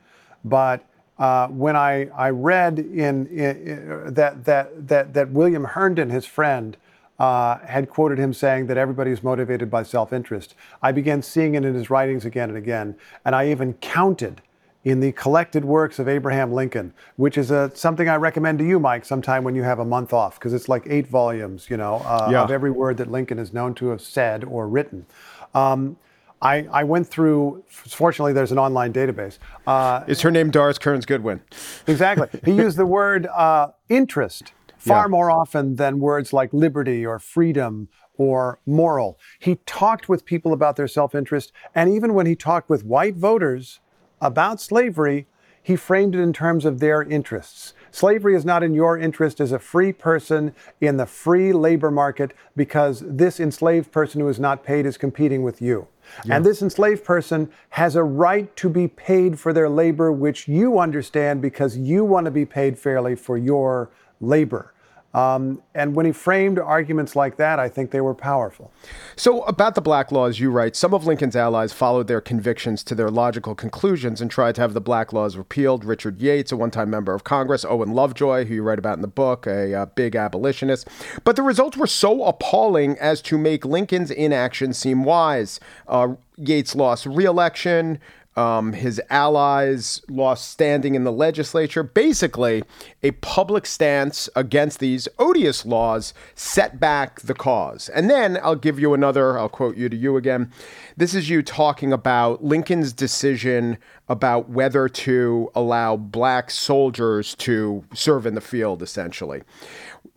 but 0.46 0.86
uh, 1.18 1.48
when 1.48 1.76
I, 1.76 2.08
I 2.16 2.30
read 2.30 2.80
in, 2.80 3.28
in, 3.28 4.14
that 4.14 4.46
that 4.46 4.88
that 4.88 5.14
that 5.14 5.32
William 5.32 5.66
Herndon, 5.66 6.10
his 6.10 6.26
friend, 6.26 6.78
uh, 7.20 7.58
had 7.60 7.90
quoted 7.90 8.18
him 8.18 8.34
saying 8.34 8.68
that 8.68 8.78
everybody 8.78 9.12
is 9.12 9.22
motivated 9.22 9.70
by 9.70 9.84
self-interest, 9.84 10.56
I 10.82 10.94
began 10.94 11.22
seeing 11.22 11.56
it 11.56 11.66
in 11.66 11.74
his 11.74 11.90
writings 11.90 12.24
again 12.24 12.50
and 12.50 12.58
again, 12.58 12.96
and 13.26 13.36
I 13.36 13.50
even 13.50 13.74
counted 13.76 14.42
in 14.86 15.00
the 15.00 15.12
collected 15.14 15.66
works 15.66 15.98
of 15.98 16.08
Abraham 16.08 16.54
Lincoln, 16.54 16.94
which 17.16 17.38
is 17.40 17.50
a, 17.50 17.72
something 17.76 18.08
I 18.08 18.16
recommend 18.16 18.60
to 18.60 18.66
you, 18.66 18.80
Mike, 18.80 19.04
sometime 19.04 19.44
when 19.44 19.56
you 19.56 19.64
have 19.64 19.80
a 19.80 19.86
month 19.86 20.14
off, 20.14 20.40
because 20.40 20.54
it's 20.54 20.70
like 20.70 20.84
eight 20.86 21.08
volumes, 21.08 21.68
you 21.70 21.76
know, 21.76 21.96
uh, 22.06 22.30
yeah. 22.32 22.44
of 22.44 22.52
every 22.52 22.70
word 22.70 22.98
that 22.98 23.12
Lincoln 23.12 23.40
is 23.40 23.52
known 23.52 23.74
to 23.76 23.88
have 23.88 24.00
said 24.00 24.44
or 24.44 24.70
written. 24.70 25.08
Um, 25.56 25.98
I, 26.40 26.68
I, 26.72 26.84
went 26.84 27.08
through, 27.08 27.64
fortunately, 27.68 28.34
there's 28.34 28.52
an 28.52 28.60
online 28.60 28.94
database. 28.94 29.40
Uh, 29.66 30.04
is 30.06 30.22
her 30.22 30.30
name 30.30 30.52
Doris 30.52 30.78
Kearns 30.78 31.06
Goodwin? 31.06 31.42
Exactly. 31.88 32.28
he 32.44 32.52
used 32.56 32.78
the 32.78 32.86
word 32.86 33.26
uh, 33.28 33.70
interest 33.90 34.54
far 34.78 35.06
yeah. 35.06 35.08
more 35.08 35.32
often 35.32 35.78
than 35.78 36.00
words 36.00 36.32
like 36.32 36.54
liberty 36.54 37.04
or 37.04 37.18
freedom 37.18 37.88
or 38.18 38.60
moral. 38.68 39.18
He 39.40 39.56
talked 39.66 40.08
with 40.08 40.26
people 40.26 40.54
about 40.54 40.76
their 40.76 40.88
self 40.88 41.16
interest, 41.16 41.52
and 41.74 41.90
even 41.90 42.14
when 42.14 42.28
he 42.28 42.36
talked 42.36 42.70
with 42.70 42.84
white 42.84 43.16
voters, 43.16 43.80
about 44.22 44.62
slavery, 44.62 45.28
he 45.62 45.76
framed 45.76 46.14
it 46.14 46.22
in 46.22 46.32
terms 46.32 46.64
of 46.64 46.80
their 46.80 47.02
interests. 47.02 47.74
Slavery 47.90 48.36
is 48.36 48.46
not 48.46 48.62
in 48.62 48.76
your 48.76 49.00
interest 49.00 49.40
as 49.40 49.52
a 49.52 49.58
free 49.58 49.92
person 49.92 50.54
in 50.80 50.98
the 50.98 51.08
free 51.08 51.54
labor 51.54 51.90
market 51.90 52.34
because 52.56 53.04
this 53.04 53.40
enslaved 53.40 53.92
person 53.92 54.22
who 54.22 54.28
is 54.28 54.40
not 54.40 54.64
paid 54.64 54.86
is 54.86 54.98
competing 54.98 55.42
with 55.42 55.62
you. 55.62 55.88
Yeah. 56.24 56.36
And 56.36 56.46
this 56.46 56.62
enslaved 56.62 57.04
person 57.04 57.50
has 57.70 57.96
a 57.96 58.04
right 58.04 58.56
to 58.58 58.70
be 58.70 58.88
paid 58.88 59.40
for 59.40 59.54
their 59.54 59.68
labor, 59.68 60.12
which 60.12 60.48
you 60.48 60.78
understand 60.78 61.42
because 61.42 61.78
you 61.78 62.06
want 62.06 62.26
to 62.26 62.32
be 62.32 62.46
paid 62.46 62.78
fairly 62.78 63.16
for 63.16 63.36
your 63.36 63.90
labor. 64.22 64.75
Um, 65.16 65.62
and 65.74 65.96
when 65.96 66.06
he 66.06 66.12
framed 66.12 66.60
arguments 66.60 67.16
like 67.16 67.38
that, 67.38 67.58
I 67.58 67.70
think 67.70 67.92
they 67.92 68.02
were 68.02 68.14
powerful. 68.14 68.74
So, 69.16 69.44
about 69.44 69.76
the 69.76 69.82
black 69.82 70.12
laws, 70.12 70.42
you 70.42 70.52
write 70.52 70.76
some 70.76 70.94
of 70.94 71.06
Lincoln's 71.06 71.38
allies 71.38 71.72
followed 71.72 72.08
their 72.08 72.20
convictions 72.20 72.84
to 72.84 72.96
their 72.96 73.10
logical 73.10 73.56
conclusions 73.56 74.20
and 74.20 74.30
tried 74.30 74.56
to 74.56 74.62
have 74.62 74.74
the 74.74 74.82
black 74.82 75.14
laws 75.14 75.38
repealed. 75.38 75.86
Richard 75.86 76.20
Yates, 76.22 76.52
a 76.52 76.58
one 76.58 76.70
time 76.70 76.90
member 76.90 77.14
of 77.14 77.24
Congress, 77.24 77.64
Owen 77.64 77.94
Lovejoy, 77.94 78.44
who 78.44 78.56
you 78.56 78.62
write 78.62 78.78
about 78.78 78.98
in 78.98 79.02
the 79.02 79.08
book, 79.08 79.48
a 79.48 79.74
uh, 79.74 79.86
big 79.86 80.18
abolitionist. 80.18 80.90
But 81.24 81.38
the 81.38 81.44
results 81.44 81.78
were 81.78 81.88
so 81.88 82.26
appalling 82.26 82.98
as 83.00 83.22
to 83.22 83.38
make 83.38 83.64
Lincoln's 83.64 84.12
inaction 84.12 84.74
seem 84.74 85.06
wise. 85.06 85.62
Uh, 85.88 86.16
Yates 86.38 86.76
lost 86.76 87.06
re 87.06 87.24
election. 87.24 88.00
Um, 88.36 88.74
his 88.74 89.02
allies 89.10 90.02
lost 90.10 90.50
standing 90.50 90.96
in 90.96 91.06
the 91.06 91.12
legislature. 91.12 91.84
Basically, 91.84 92.64
a 93.02 93.12
public 93.12 93.66
stance 93.66 94.28
against 94.36 94.80
these 94.80 95.08
odious 95.18 95.66
laws 95.66 96.14
set 96.36 96.78
back 96.78 97.22
the 97.22 97.34
cause. 97.34 97.88
And 97.90 98.10
then 98.10 98.38
I'll 98.44 98.56
give 98.56 98.78
you 98.78 98.94
another, 98.94 99.40
I'll 99.40 99.48
quote 99.48 99.78
you 99.78 99.88
to 99.88 99.96
you 99.96 100.18
again. 100.18 100.52
This 100.98 101.16
is 101.16 101.30
you 101.30 101.44
talking 101.44 101.94
about 101.94 102.44
Lincoln's 102.44 102.92
decision 102.92 103.78
about 104.10 104.50
whether 104.50 104.88
to 104.88 105.50
allow 105.56 105.96
black 105.96 106.52
soldiers 106.52 107.36
to 107.36 107.86
serve 107.94 108.26
in 108.26 108.36
the 108.36 108.42
field, 108.42 108.84
essentially. 108.84 109.44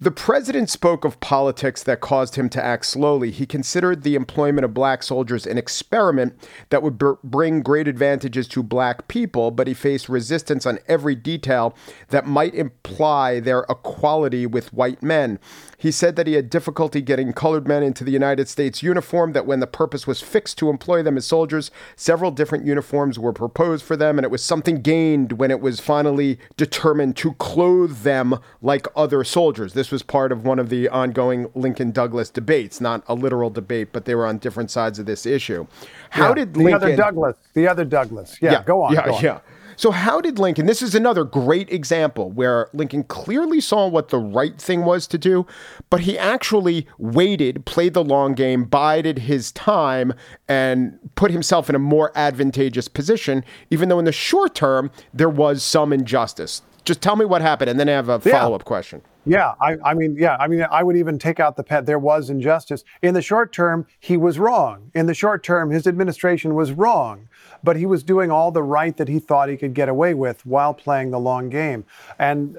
The 0.01 0.13
president 0.13 0.71
spoke 0.71 1.05
of 1.05 1.19
politics 1.19 1.83
that 1.83 2.01
caused 2.01 2.37
him 2.37 2.49
to 2.51 2.65
act 2.65 2.87
slowly. 2.87 3.33
He 3.33 3.47
considered 3.47 4.05
the 4.05 4.15
employment 4.15 4.65
of 4.65 4.73
black 4.73 5.03
soldiers 5.03 5.45
an 5.45 5.59
experiment 5.59 6.39
that 6.71 6.85
would 6.85 6.99
br- 6.99 7.15
bring 7.25 7.63
great 7.63 7.89
advantages 7.89 8.47
to 8.49 8.63
black 8.63 9.09
people, 9.09 9.51
but 9.51 9.67
he 9.67 9.75
faced 9.75 10.09
resistance 10.09 10.67
on 10.67 10.79
every 10.87 11.17
detail 11.17 11.75
that 12.11 12.29
might 12.29 12.55
imply 12.55 13.41
their 13.41 13.67
equality 13.69 14.47
with 14.47 14.73
white 14.73 15.03
men. 15.03 15.41
He 15.77 15.91
said 15.91 16.15
that 16.15 16.29
he 16.29 16.35
had 16.35 16.49
difficulty 16.49 17.01
getting 17.01 17.33
colored 17.33 17.67
men 17.67 17.83
into 17.83 18.05
the 18.05 18.13
United 18.13 18.49
States 18.49 18.85
uniform, 18.85 19.33
that 19.33 19.47
when 19.47 19.59
the 19.59 19.67
purpose 19.67 20.07
was 20.07 20.21
fixed 20.21 20.59
to 20.59 20.71
employ 20.71 21.03
them 21.03 21.17
as 21.17 21.27
soldiers, 21.27 21.73
several 21.97 22.31
different 22.31 22.65
uniforms 22.65 23.19
were 23.19 23.33
proposed 23.33 23.85
for 23.85 23.97
them, 23.97 24.17
and 24.17 24.25
it 24.25 24.31
was 24.31 24.45
something 24.45 24.81
gained 24.81 25.33
when 25.33 25.51
it 25.51 25.61
was 25.61 25.81
finally 25.81 26.39
determined 26.57 27.17
to 27.17 27.35
clothe 27.35 28.03
them 28.03 28.39
like 28.63 28.87
other 28.95 29.25
soldiers. 29.25 29.73
This 29.73 29.88
was 29.91 30.03
part 30.03 30.33
of 30.33 30.45
one 30.45 30.59
of 30.59 30.69
the 30.69 30.89
ongoing 30.89 31.51
Lincoln 31.55 31.91
Douglas 31.91 32.31
debates, 32.31 32.81
not 32.81 33.03
a 33.07 33.15
literal 33.15 33.51
debate, 33.51 33.89
but 33.93 34.05
they 34.05 34.15
were 34.15 34.27
on 34.27 34.39
different 34.39 34.71
sides 34.71 34.99
of 34.99 35.07
this 35.07 35.27
issue. 35.27 35.67
How 36.11 36.29
yeah, 36.29 36.35
did 36.35 36.57
Lincoln. 36.57 36.81
The 36.81 36.87
other 36.87 36.97
Douglas. 36.97 37.37
The 37.55 37.69
other 37.69 37.85
Douglas. 37.85 38.39
Yeah, 38.41 38.53
yeah 38.53 38.63
go 38.65 38.83
on. 38.83 38.95
Yeah, 38.95 39.07
go 39.07 39.15
on. 39.15 39.25
yeah. 39.25 39.41
So, 39.79 39.93
how 39.93 40.21
did 40.21 40.41
Lincoln? 40.41 40.67
This 40.67 40.83
is 40.83 40.97
another 40.97 41.23
great 41.23 41.73
example 41.73 42.33
where 42.33 42.69
Lincoln 42.73 43.05
clearly 43.05 43.61
saw 43.61 43.87
what 43.87 44.09
the 44.09 44.19
right 44.19 44.61
thing 44.61 44.85
was 44.85 45.07
to 45.07 45.17
do, 45.17 45.47
but 45.89 46.01
he 46.01 46.19
actually 46.19 46.89
waited, 46.99 47.65
played 47.65 47.95
the 47.95 48.03
long 48.03 48.35
game, 48.35 48.65
bided 48.65 49.21
his 49.21 49.53
time, 49.53 50.15
and 50.49 50.99
put 51.15 51.31
himself 51.31 51.71
in 51.71 51.77
a 51.77 51.79
more 51.79 52.11
advantageous 52.17 52.89
position, 52.89 53.45
even 53.71 53.89
though 53.89 54.01
in 54.01 54.05
the 54.05 54.11
short 54.11 54.57
term 54.57 54.91
there 55.15 55.31
was 55.31 55.63
some 55.63 55.93
injustice. 55.93 56.63
Just 56.85 57.01
tell 57.01 57.15
me 57.15 57.25
what 57.25 57.41
happened, 57.41 57.71
and 57.71 57.79
then 57.79 57.89
I 57.89 57.93
have 57.93 58.09
a 58.09 58.19
follow 58.19 58.57
up 58.57 58.65
question. 58.65 59.01
Yeah, 59.29 59.55
I, 59.61 59.77
I, 59.85 59.95
mean, 59.95 60.17
yeah, 60.19 60.37
I 60.41 60.49
mean, 60.49 60.67
I 60.71 60.83
would 60.83 60.97
even 60.97 61.19
take 61.19 61.39
out 61.39 61.57
the 61.57 61.65
pet. 61.65 61.87
There 61.87 61.99
was 61.99 62.31
injustice 62.31 62.85
in 63.03 63.15
the 63.15 63.23
short 63.23 63.53
term. 63.53 63.87
He 64.01 64.17
was 64.17 64.39
wrong. 64.39 64.91
In 64.95 65.07
the 65.07 65.15
short 65.15 65.43
term, 65.43 65.71
his 65.71 65.87
administration 65.87 66.55
was 66.55 66.73
wrong 66.73 67.29
but 67.63 67.77
he 67.77 67.87
was 67.87 68.03
doing 68.03 68.31
all 68.31 68.51
the 68.51 68.63
right 68.63 68.97
that 68.97 69.09
he 69.09 69.19
thought 69.19 69.49
he 69.49 69.57
could 69.57 69.75
get 69.75 69.89
away 69.89 70.15
with 70.15 70.45
while 70.47 70.75
playing 70.75 71.11
the 71.11 71.19
long 71.19 71.49
game. 71.49 71.85
And 72.19 72.57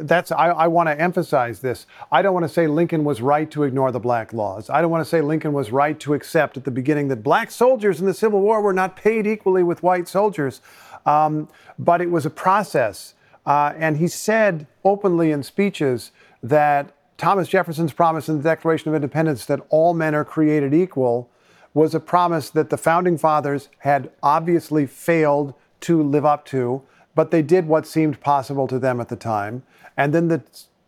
that's, 0.00 0.30
I, 0.32 0.48
I 0.48 0.66
want 0.68 0.88
to 0.88 1.00
emphasize 1.00 1.60
this. 1.60 1.86
I 2.12 2.22
don't 2.22 2.34
want 2.34 2.44
to 2.44 2.52
say 2.52 2.66
Lincoln 2.66 3.04
was 3.04 3.20
right 3.20 3.50
to 3.50 3.64
ignore 3.64 3.92
the 3.92 4.00
black 4.00 4.32
laws. 4.32 4.70
I 4.70 4.80
don't 4.80 4.90
want 4.90 5.04
to 5.04 5.08
say 5.08 5.20
Lincoln 5.20 5.52
was 5.52 5.70
right 5.70 5.98
to 6.00 6.14
accept 6.14 6.56
at 6.56 6.64
the 6.64 6.70
beginning 6.70 7.08
that 7.08 7.22
black 7.22 7.50
soldiers 7.50 8.00
in 8.00 8.06
the 8.06 8.14
Civil 8.14 8.40
War 8.40 8.60
were 8.60 8.72
not 8.72 8.96
paid 8.96 9.26
equally 9.26 9.62
with 9.62 9.82
white 9.82 10.08
soldiers. 10.08 10.60
Um, 11.04 11.48
but 11.78 12.00
it 12.00 12.10
was 12.10 12.26
a 12.26 12.30
process. 12.30 13.14
Uh, 13.46 13.72
and 13.76 13.98
he 13.98 14.08
said 14.08 14.66
openly 14.84 15.30
in 15.30 15.42
speeches 15.42 16.10
that 16.42 16.92
Thomas 17.16 17.48
Jefferson's 17.48 17.92
promise 17.92 18.28
in 18.28 18.38
the 18.38 18.42
Declaration 18.42 18.88
of 18.88 18.94
Independence 18.94 19.46
that 19.46 19.60
all 19.70 19.94
men 19.94 20.14
are 20.14 20.24
created 20.24 20.74
equal 20.74 21.30
was 21.72 21.94
a 21.94 22.00
promise 22.00 22.50
that 22.50 22.70
the 22.70 22.76
founding 22.76 23.16
fathers 23.16 23.68
had 23.78 24.10
obviously 24.22 24.86
failed 24.86 25.54
to 25.80 26.02
live 26.02 26.24
up 26.24 26.44
to, 26.46 26.82
but 27.14 27.30
they 27.30 27.42
did 27.42 27.66
what 27.66 27.86
seemed 27.86 28.20
possible 28.20 28.66
to 28.66 28.78
them 28.78 29.00
at 29.00 29.08
the 29.08 29.16
time. 29.16 29.62
And 29.96 30.12
then 30.12 30.28
the 30.28 30.42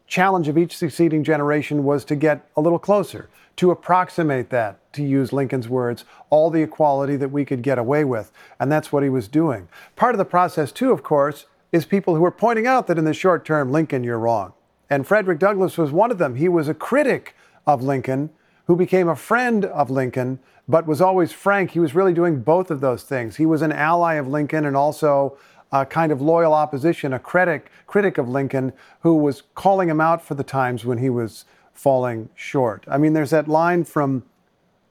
challenge 0.07 0.49
of 0.49 0.59
each 0.59 0.77
succeeding 0.77 1.23
generation 1.23 1.85
was 1.85 2.05
to 2.07 2.17
get 2.17 2.49
a 2.57 2.61
little 2.61 2.79
closer, 2.79 3.29
to 3.57 3.71
approximate 3.71 4.51
that, 4.51 4.79
to 4.95 5.03
use 5.03 5.33
Lincoln's 5.33 5.69
words, 5.69 6.05
all 6.31 6.51
the 6.51 6.63
equality 6.63 7.17
that 7.17 7.31
we 7.31 7.45
could 7.45 7.63
get 7.63 7.79
away 7.79 8.05
with. 8.05 8.33
And 8.59 8.73
that's 8.73 8.91
what 8.91 9.03
he 9.03 9.09
was 9.09 9.29
doing. 9.29 9.69
Part 9.95 10.15
of 10.15 10.19
the 10.19 10.25
process, 10.25 10.73
too, 10.73 10.91
of 10.91 11.03
course, 11.03 11.47
is 11.73 11.85
people 11.85 12.15
who 12.15 12.25
are 12.25 12.31
pointing 12.31 12.67
out 12.67 12.87
that 12.87 12.99
in 12.99 13.05
the 13.05 13.15
short 13.15 13.45
term, 13.45 13.71
Lincoln, 13.71 14.05
you're 14.05 14.19
wrong. 14.19 14.53
And 14.91 15.07
Frederick 15.07 15.39
Douglass 15.39 15.77
was 15.77 15.93
one 15.93 16.11
of 16.11 16.19
them. 16.19 16.37
He 16.37 16.49
was 16.49 16.69
a 16.69 16.75
critic 16.75 17.35
of 17.67 17.83
Lincoln 17.83 18.31
who 18.67 18.77
became 18.77 19.09
a 19.09 19.17
friend 19.17 19.65
of 19.65 19.91
Lincoln, 19.91 20.39
but 20.67 20.87
was 20.87 21.01
always 21.01 21.33
frank. 21.33 21.73
He 21.73 21.81
was 21.81 21.95
really 21.95 22.15
doing 22.15 22.41
both 22.41 22.71
of 22.71 22.81
those 22.81 23.03
things. 23.03 23.37
He 23.37 23.47
was 23.47 23.63
an 23.63 23.73
ally 23.73 24.15
of 24.15 24.29
Lincoln 24.29 24.65
and 24.65 24.77
also 24.77 25.37
a 25.71 25.85
kind 25.85 26.11
of 26.13 26.23
loyal 26.23 26.55
opposition, 26.55 27.13
a 27.13 27.19
critic, 27.19 27.71
critic 27.87 28.17
of 28.17 28.29
Lincoln 28.29 28.73
who 29.01 29.15
was 29.15 29.43
calling 29.55 29.89
him 29.89 30.01
out 30.01 30.23
for 30.23 30.35
the 30.35 30.45
times 30.45 30.85
when 30.85 30.99
he 30.99 31.11
was 31.11 31.45
falling 31.75 32.29
short. 32.35 32.85
I 32.89 32.99
mean, 32.99 33.13
there's 33.13 33.31
that 33.31 33.49
line 33.49 33.85
from 33.85 34.25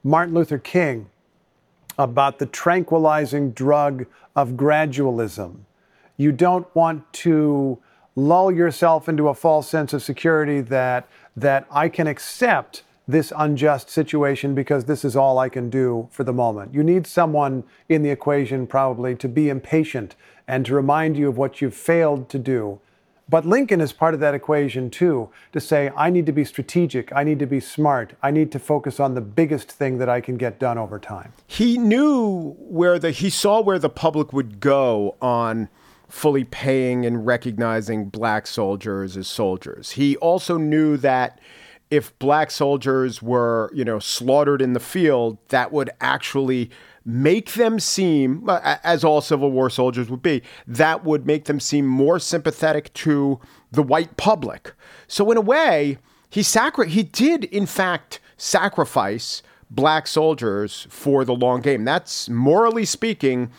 Martin 0.04 0.34
Luther 0.34 0.58
King 0.58 1.10
about 1.98 2.38
the 2.38 2.46
tranquilizing 2.46 3.50
drug 3.50 4.06
of 4.36 4.50
gradualism. 4.50 5.58
You 6.18 6.32
don't 6.32 6.66
want 6.74 7.10
to 7.24 7.78
lull 8.16 8.50
yourself 8.50 9.08
into 9.08 9.28
a 9.28 9.34
false 9.34 9.68
sense 9.68 9.92
of 9.92 10.02
security 10.02 10.60
that 10.60 11.08
that 11.36 11.66
I 11.70 11.88
can 11.88 12.08
accept 12.08 12.82
this 13.06 13.32
unjust 13.36 13.88
situation 13.88 14.54
because 14.54 14.84
this 14.84 15.04
is 15.04 15.16
all 15.16 15.38
I 15.38 15.48
can 15.48 15.70
do 15.70 16.08
for 16.10 16.24
the 16.24 16.32
moment. 16.32 16.74
You 16.74 16.82
need 16.82 17.06
someone 17.06 17.62
in 17.88 18.02
the 18.02 18.10
equation 18.10 18.66
probably 18.66 19.14
to 19.16 19.28
be 19.28 19.48
impatient 19.48 20.16
and 20.46 20.66
to 20.66 20.74
remind 20.74 21.16
you 21.16 21.28
of 21.28 21.38
what 21.38 21.62
you've 21.62 21.74
failed 21.74 22.28
to 22.30 22.38
do. 22.38 22.80
But 23.30 23.46
Lincoln 23.46 23.80
is 23.80 23.92
part 23.92 24.14
of 24.14 24.20
that 24.20 24.34
equation 24.34 24.90
too, 24.90 25.28
to 25.52 25.60
say, 25.60 25.90
I 25.96 26.10
need 26.10 26.26
to 26.26 26.32
be 26.32 26.44
strategic, 26.44 27.12
I 27.14 27.24
need 27.24 27.38
to 27.40 27.46
be 27.46 27.60
smart, 27.60 28.14
I 28.22 28.30
need 28.30 28.50
to 28.52 28.58
focus 28.58 28.98
on 28.98 29.14
the 29.14 29.20
biggest 29.20 29.70
thing 29.70 29.98
that 29.98 30.08
I 30.08 30.20
can 30.20 30.36
get 30.36 30.58
done 30.58 30.78
over 30.78 30.98
time. 30.98 31.32
He 31.46 31.76
knew 31.76 32.56
where 32.58 32.98
the, 32.98 33.10
he 33.10 33.28
saw 33.30 33.60
where 33.60 33.78
the 33.78 33.90
public 33.90 34.32
would 34.32 34.60
go 34.60 35.16
on 35.20 35.68
fully 36.08 36.44
paying 36.44 37.04
and 37.04 37.26
recognizing 37.26 38.08
black 38.08 38.46
soldiers 38.46 39.16
as 39.16 39.28
soldiers. 39.28 39.92
He 39.92 40.16
also 40.16 40.56
knew 40.56 40.96
that 40.98 41.40
if 41.90 42.18
black 42.18 42.50
soldiers 42.50 43.22
were, 43.22 43.70
you 43.74 43.84
know, 43.84 43.98
slaughtered 43.98 44.60
in 44.60 44.72
the 44.72 44.80
field, 44.80 45.38
that 45.48 45.72
would 45.72 45.90
actually 46.00 46.70
make 47.04 47.54
them 47.54 47.80
seem, 47.80 48.46
as 48.50 49.02
all 49.02 49.20
Civil 49.20 49.50
War 49.50 49.70
soldiers 49.70 50.10
would 50.10 50.22
be, 50.22 50.42
that 50.66 51.04
would 51.04 51.26
make 51.26 51.46
them 51.46 51.60
seem 51.60 51.86
more 51.86 52.18
sympathetic 52.18 52.92
to 52.94 53.40
the 53.72 53.82
white 53.82 54.16
public. 54.18 54.74
So 55.06 55.30
in 55.30 55.38
a 55.38 55.42
way, 55.42 55.98
he 56.28 56.42
sacri- 56.42 56.90
he 56.90 57.02
did 57.02 57.44
in 57.44 57.64
fact 57.64 58.20
sacrifice 58.36 59.42
black 59.70 60.06
soldiers 60.06 60.86
for 60.90 61.24
the 61.24 61.34
long 61.34 61.62
game. 61.62 61.84
That's 61.84 62.28
morally 62.28 62.84
speaking. 62.84 63.50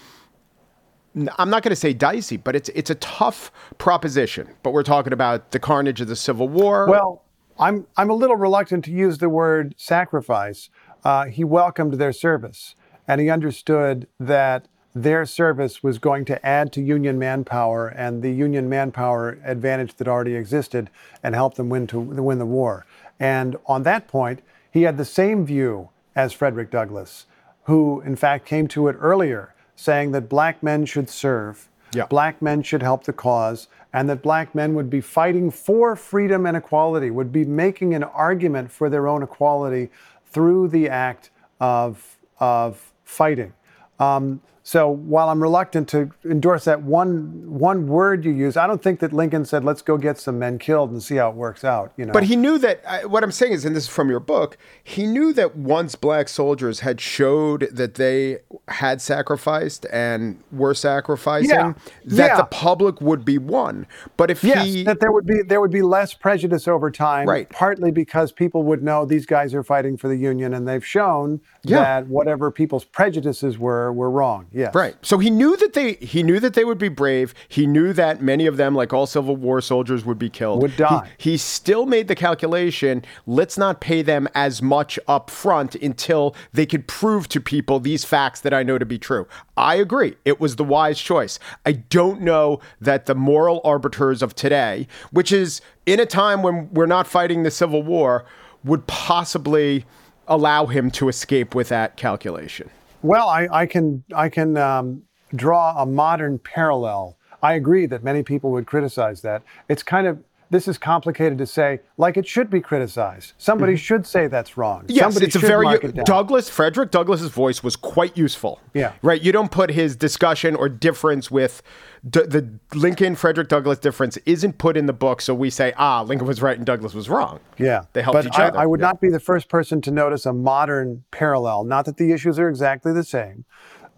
I'm 1.16 1.50
not 1.50 1.64
going 1.64 1.72
to 1.72 1.76
say 1.76 1.94
dicey, 1.94 2.38
but 2.38 2.56
it's 2.56 2.70
it's 2.70 2.90
a 2.90 2.96
tough 2.96 3.52
proposition. 3.78 4.48
But 4.64 4.72
we're 4.72 4.84
talking 4.84 5.14
about 5.14 5.52
the 5.52 5.60
carnage 5.60 6.02
of 6.02 6.08
the 6.08 6.16
Civil 6.16 6.48
War. 6.48 6.88
Well, 6.88 7.24
I'm 7.58 7.88
I'm 7.98 8.10
a 8.10 8.14
little 8.14 8.36
reluctant 8.36 8.86
to 8.86 8.92
use 8.92 9.18
the 9.18 9.30
word 9.30 9.76
sacrifice. 9.78 10.70
Uh, 11.04 11.26
he 11.26 11.44
welcomed 11.44 11.94
their 11.94 12.14
service 12.14 12.76
and 13.08 13.20
he 13.20 13.30
understood 13.30 14.08
that 14.20 14.68
their 14.94 15.26
service 15.26 15.82
was 15.82 15.98
going 15.98 16.26
to 16.26 16.46
add 16.46 16.72
to 16.74 16.82
Union 16.82 17.18
manpower 17.18 17.88
and 17.88 18.22
the 18.22 18.32
Union 18.32 18.70
manpower 18.70 19.40
advantage 19.44 19.96
that 19.96 20.08
already 20.08 20.36
existed 20.36 20.90
and 21.24 21.36
help 21.36 21.56
them 21.56 21.70
win 21.70 21.88
to 21.88 22.00
win 22.00 22.38
the 22.38 22.46
war. 22.46 22.86
And 23.20 23.56
on 23.66 23.84
that 23.84 24.08
point, 24.08 24.42
he 24.72 24.84
had 24.84 24.98
the 24.98 25.06
same 25.06 25.46
view 25.46 25.90
as 26.16 26.34
Frederick 26.34 26.70
Douglass, 26.70 27.26
who 27.64 28.02
in 28.02 28.16
fact 28.16 28.46
came 28.46 28.68
to 28.70 28.88
it 28.88 28.96
earlier, 29.00 29.54
saying 29.80 30.12
that 30.12 30.28
black 30.28 30.62
men 30.62 30.86
should 30.86 31.10
serve, 31.10 31.70
yeah. 31.94 32.06
black 32.08 32.42
men 32.42 32.62
should 32.62 32.84
help 32.84 33.06
the 33.06 33.14
cause, 33.14 33.70
and 33.94 34.10
that 34.10 34.22
black 34.22 34.54
men 34.54 34.74
would 34.74 34.90
be 34.90 35.00
fighting 35.00 35.50
for 35.50 35.96
freedom 35.96 36.46
and 36.46 36.58
equality, 36.58 37.10
would 37.10 37.32
be 37.32 37.46
making 37.46 37.94
an 37.94 38.04
argument 38.04 38.70
for 38.70 38.90
their 38.90 39.08
own 39.08 39.24
equality 39.24 39.90
through 40.26 40.68
the 40.68 40.90
act 40.90 41.30
of, 41.62 42.18
of 42.42 42.92
fighting. 43.06 43.54
Um, 44.00 44.42
so 44.70 44.88
while 44.88 45.30
I'm 45.30 45.42
reluctant 45.42 45.90
to 45.90 46.12
endorse 46.24 46.66
that 46.66 46.84
one 46.84 47.42
one 47.48 47.88
word 47.88 48.24
you 48.24 48.30
use, 48.30 48.56
I 48.56 48.68
don't 48.68 48.84
think 48.84 49.00
that 49.00 49.12
Lincoln 49.12 49.44
said, 49.44 49.64
"Let's 49.64 49.82
go 49.82 49.98
get 49.98 50.20
some 50.20 50.38
men 50.38 50.60
killed 50.60 50.92
and 50.92 51.02
see 51.02 51.16
how 51.16 51.30
it 51.30 51.36
works 51.36 51.64
out." 51.64 51.92
You 51.98 52.06
know. 52.06 52.14
But 52.14 52.26
he 52.26 52.36
knew 52.36 52.60
that. 52.60 52.84
Uh, 52.86 53.10
what 53.10 53.24
I'm 53.24 53.32
saying 53.32 53.54
is, 53.54 53.66
and 53.66 53.76
this 53.76 53.86
is 53.86 53.90
from 53.90 54.12
your 54.12 54.20
book, 54.20 54.60
he 54.84 55.08
knew 55.08 55.34
that 55.34 55.56
once 55.56 55.96
black 55.96 56.30
soldiers 56.30 56.82
had 56.82 57.02
showed 57.02 57.62
that 57.72 57.96
they 57.96 58.42
had 58.68 59.02
sacrificed 59.02 59.88
and 59.92 60.40
were 60.52 60.76
sacrificing, 60.76 61.50
yeah. 61.50 61.74
that 62.06 62.28
yeah. 62.28 62.38
the 62.38 62.44
public 62.44 63.02
would 63.02 63.26
be 63.26 63.40
won. 63.40 63.88
But 64.18 64.30
if 64.30 64.44
yes, 64.44 64.64
he 64.64 64.84
that 64.84 65.00
there 65.00 65.12
would 65.12 65.26
be 65.26 65.42
there 65.42 65.62
would 65.62 65.72
be 65.72 65.82
less 65.82 66.14
prejudice 66.14 66.68
over 66.68 66.92
time, 66.92 67.28
right? 67.28 67.50
Partly 67.50 67.90
because 67.90 68.32
people 68.32 68.62
would 68.62 68.84
know 68.84 69.04
these 69.04 69.26
guys 69.26 69.56
are 69.56 69.64
fighting 69.64 69.98
for 69.98 70.10
the 70.10 70.18
union, 70.18 70.54
and 70.54 70.68
they've 70.68 70.86
shown 70.86 71.42
yeah. 71.64 71.80
that 71.80 72.08
whatever 72.08 72.52
people's 72.52 72.86
prejudices 72.86 73.58
were 73.58 73.92
were 73.92 74.12
wrong. 74.12 74.46
Yes. 74.60 74.76
Right. 74.76 74.98
So 75.02 75.20
he 75.20 75.30
knew 75.30 75.56
that 75.56 75.72
they 75.72 75.94
he 75.94 76.22
knew 76.22 76.38
that 76.42 76.54
they 76.54 76.66
would 76.66 76.78
be 76.78 76.90
brave. 76.90 77.34
He 77.48 77.66
knew 77.66 77.94
that 77.94 78.22
many 78.22 78.46
of 78.46 78.58
them, 78.58 78.76
like 78.76 78.92
all 78.92 79.08
Civil 79.08 79.38
War 79.38 79.62
soldiers, 79.62 80.04
would 80.04 80.20
be 80.20 80.30
killed. 80.30 80.62
Would 80.62 80.76
die. 80.76 81.10
He, 81.18 81.32
he 81.32 81.38
still 81.38 81.86
made 81.86 82.10
the 82.10 82.16
calculation, 82.16 83.06
let's 83.26 83.58
not 83.58 83.80
pay 83.80 84.02
them 84.02 84.28
as 84.36 84.62
much 84.62 85.00
up 85.08 85.30
front 85.30 85.76
until 85.76 86.36
they 86.52 86.66
could 86.66 86.90
prove 86.90 87.30
to 87.30 87.40
people 87.40 87.80
these 87.80 88.04
facts 88.04 88.42
that 88.42 88.54
I 88.54 88.64
know 88.64 88.78
to 88.78 88.86
be 88.86 89.00
true. 89.00 89.28
I 89.56 89.76
agree. 89.76 90.18
It 90.26 90.42
was 90.42 90.58
the 90.58 90.66
wise 90.66 91.00
choice. 91.00 91.40
I 91.66 91.72
don't 91.72 92.20
know 92.20 92.60
that 92.82 93.06
the 93.06 93.16
moral 93.16 93.62
arbiters 93.64 94.22
of 94.22 94.36
today, 94.36 94.90
which 95.12 95.32
is 95.32 95.62
in 95.86 96.02
a 96.02 96.06
time 96.06 96.44
when 96.44 96.70
we're 96.74 96.86
not 96.86 97.08
fighting 97.08 97.44
the 97.44 97.52
Civil 97.52 97.82
War, 97.82 98.26
would 98.66 98.88
possibly 98.88 99.86
allow 100.28 100.66
him 100.66 100.92
to 100.92 101.08
escape 101.08 101.56
with 101.56 101.70
that 101.70 101.96
calculation. 101.96 102.70
Well, 103.02 103.30
I, 103.30 103.48
I 103.52 103.66
can 103.66 104.04
I 104.14 104.30
can 104.30 104.58
um, 104.58 105.04
draw 105.34 105.82
a 105.82 105.86
modern 105.86 106.40
parallel. 106.40 107.18
I 107.42 107.54
agree 107.54 107.86
that 107.86 108.04
many 108.04 108.24
people 108.24 108.52
would 108.52 108.66
criticize 108.66 109.22
that. 109.22 109.42
It's 109.70 109.84
kind 109.84 110.06
of 110.08 110.22
this 110.50 110.68
is 110.68 110.78
complicated 110.78 111.38
to 111.38 111.46
say, 111.46 111.80
like 111.98 112.18
it 112.18 112.28
should 112.28 112.50
be 112.50 112.60
criticized. 112.60 113.34
Somebody 113.38 113.74
mm-hmm. 113.74 113.78
should 113.78 114.08
say 114.08 114.28
that's 114.28 114.58
wrong. 114.58 114.86
Yes, 114.88 115.04
Somebody 115.04 115.28
it's 115.28 115.36
a 115.36 115.40
very 115.40 115.68
it 115.68 116.06
Douglass 116.06 116.50
Frederick 116.50 116.92
Douglass's 116.92 117.30
voice 117.30 117.64
was 117.64 117.76
quite 117.76 118.18
useful. 118.18 118.60
Yeah, 118.74 118.94
right. 119.02 119.22
You 119.22 119.32
don't 119.32 119.52
put 119.52 119.72
his 119.72 119.96
discussion 119.96 120.56
or 120.56 120.68
difference 120.68 121.30
with 121.30 121.62
D- 122.10 122.22
the 122.22 122.50
Lincoln 122.74 123.16
Frederick 123.16 123.48
Douglass 123.48 123.78
difference 123.78 124.18
isn't 124.26 124.58
put 124.58 124.76
in 124.76 124.86
the 124.86 124.94
book, 124.94 125.22
so 125.22 125.36
we 125.36 125.50
say, 125.50 125.74
ah, 125.78 126.02
Lincoln 126.02 126.28
was 126.28 126.42
right 126.42 126.58
and 126.58 126.66
Douglass 126.66 126.94
was 126.94 127.10
wrong. 127.10 127.40
Yeah, 127.58 127.84
they 127.94 128.02
helped 128.02 128.16
but 128.16 128.26
each 128.26 128.40
I, 128.40 128.48
other. 128.48 128.60
I 128.60 128.66
would 128.66 128.80
yeah. 128.80 128.88
not 128.88 129.02
be 129.02 129.10
the 129.10 129.20
first 129.20 129.50
person 129.50 129.82
to 129.82 129.92
notice 129.92 130.26
a 130.26 130.34
modern 130.34 131.04
parallel. 131.12 131.64
Not 131.64 131.86
that 131.86 131.98
the 131.98 132.12
issues 132.12 132.40
are 132.40 132.50
exactly 132.50 132.92
the 132.92 133.04
same, 133.04 133.46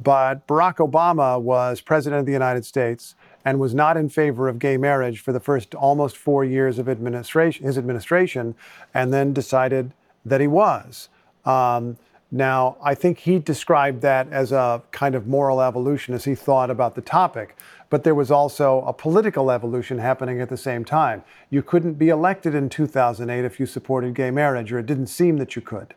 but 0.02 0.48
Barack 0.48 0.78
Obama 0.78 1.40
was 1.40 1.80
president 1.80 2.20
of 2.20 2.26
the 2.26 2.32
United 2.32 2.66
States 2.66 3.16
and 3.44 3.60
was 3.60 3.74
not 3.74 3.98
in 3.98 4.10
favor 4.10 4.48
of 4.48 4.60
gay 4.60 4.78
marriage 4.78 5.20
for 5.20 5.32
the 5.32 5.40
first 5.40 5.74
almost 5.76 6.18
four 6.18 6.46
years 6.46 6.80
of 6.80 6.88
administration, 6.88 7.66
his 7.66 7.78
administration, 7.78 8.56
and 8.94 9.14
then 9.14 9.34
decided 9.34 9.94
that 10.26 10.42
he 10.42 10.48
was. 10.48 11.10
Um, 11.46 11.98
now, 12.32 12.78
I 12.82 12.96
think 12.96 13.20
he 13.20 13.40
described 13.40 14.02
that 14.02 14.32
as 14.32 14.54
a 14.54 14.82
kind 14.92 15.16
of 15.16 15.28
moral 15.28 15.62
evolution 15.62 16.14
as 16.14 16.24
he 16.24 16.34
thought 16.34 16.70
about 16.70 16.96
the 16.96 17.02
topic, 17.02 17.58
but 17.90 18.06
there 18.06 18.16
was 18.16 18.32
also 18.32 18.84
a 18.88 18.94
political 18.94 19.52
evolution 19.52 20.00
happening 20.00 20.40
at 20.40 20.48
the 20.48 20.56
same 20.56 20.86
time. 20.86 21.24
You 21.50 21.62
couldn't 21.62 21.96
be 21.96 22.08
elected 22.08 22.56
in 22.56 22.70
2008 22.70 23.44
if 23.44 23.60
you 23.60 23.66
supported 23.66 24.14
gay 24.14 24.32
marriage, 24.32 24.72
or 24.72 24.80
it 24.80 24.86
didn't 24.86 25.08
seem 25.08 25.38
that 25.38 25.58
you 25.58 25.62
could. 25.62 25.94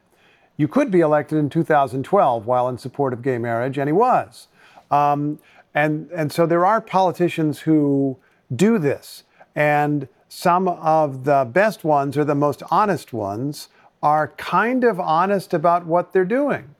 You 0.57 0.67
could 0.67 0.91
be 0.91 1.01
elected 1.01 1.39
in 1.39 1.51
2012 1.51 2.47
while 2.47 2.69
in 2.69 2.79
support 2.79 3.13
of 3.13 3.23
gay 3.23 3.39
marriage, 3.39 3.79
and 3.79 3.89
he 3.89 3.93
was. 3.93 4.49
Um, 4.91 5.39
and, 5.75 6.11
and 6.13 6.33
so 6.33 6.47
there 6.47 6.65
are 6.65 6.81
politicians 6.81 7.61
who 7.61 8.17
do 8.55 8.79
this. 8.79 9.25
And 9.55 10.09
some 10.29 10.69
of 10.69 11.25
the 11.25 11.49
best 11.51 11.85
ones 11.85 12.17
or 12.17 12.25
the 12.25 12.35
most 12.35 12.63
honest 12.71 13.13
ones 13.13 13.69
are 14.03 14.29
kind 14.37 14.85
of 14.85 15.01
honest 15.01 15.55
about 15.55 15.87
what 15.87 16.13
they're 16.13 16.25
doing. 16.25 16.75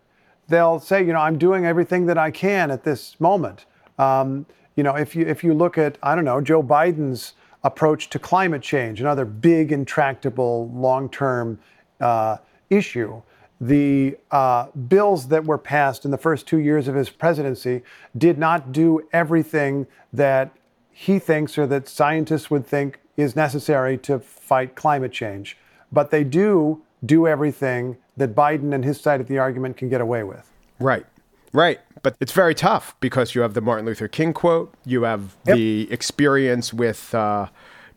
They'll 0.49 0.79
say, 0.79 1.05
you 1.05 1.13
know, 1.13 1.21
I'm 1.21 1.39
doing 1.39 1.65
everything 1.65 2.07
that 2.07 2.19
I 2.19 2.31
can 2.31 2.71
at 2.71 2.85
this 2.85 3.19
moment. 3.19 3.65
Um, 3.99 4.47
you 4.77 4.83
know, 4.83 4.95
if 4.95 5.15
you 5.17 5.25
if 5.25 5.43
you 5.43 5.55
look 5.55 5.79
at, 5.79 5.97
I 6.03 6.15
don't 6.15 6.25
know, 6.25 6.41
Joe 6.41 6.63
Biden's 6.63 7.35
approach 7.63 8.11
to 8.11 8.19
climate 8.19 8.61
change, 8.61 9.01
another 9.01 9.25
big, 9.25 9.73
intractable, 9.73 10.69
long-term 10.75 11.59
uh, 12.01 12.37
issue, 12.69 13.23
the 13.65 14.19
uh, 14.31 14.67
bills 14.73 15.29
that 15.29 15.47
were 15.47 15.57
passed 15.57 16.05
in 16.05 16.11
the 16.11 16.19
first 16.19 16.47
two 16.47 16.59
years 16.59 16.87
of 16.87 16.95
his 16.95 17.09
presidency 17.09 17.83
did 18.17 18.37
not 18.37 18.73
do 18.73 19.01
everything 19.11 19.87
that 20.13 20.51
he 20.91 21.19
thinks 21.19 21.57
or 21.57 21.67
that 21.67 21.89
scientists 21.89 22.51
would 22.51 22.67
think 22.67 23.01
is 23.17 23.35
necessary 23.35 23.97
to 23.97 24.19
fight 24.19 24.75
climate 24.75 25.13
change, 25.13 25.57
but 25.91 26.11
they 26.11 26.23
do 26.23 26.83
do 27.07 27.27
everything 27.27 27.97
that 28.19 28.35
Biden 28.35 28.75
and 28.75 28.85
his 28.85 29.01
side 29.01 29.21
of 29.21 29.29
the 29.29 29.39
argument 29.39 29.79
can 29.79 29.89
get 29.89 30.03
away 30.03 30.23
with. 30.23 30.51
Right. 30.79 31.07
Right. 31.55 31.81
But 32.03 32.17
it's 32.21 32.33
very 32.33 32.55
tough 32.55 32.95
because 33.01 33.35
you 33.35 33.41
have 33.41 33.55
the 33.55 33.63
Martin 33.63 33.87
Luther 33.87 34.09
King 34.09 34.35
quote, 34.35 34.75
you 34.85 35.05
have 35.05 35.37
yep. 35.47 35.57
the 35.57 35.91
experience 35.91 36.75
with 36.75 37.15
uh, 37.15 37.47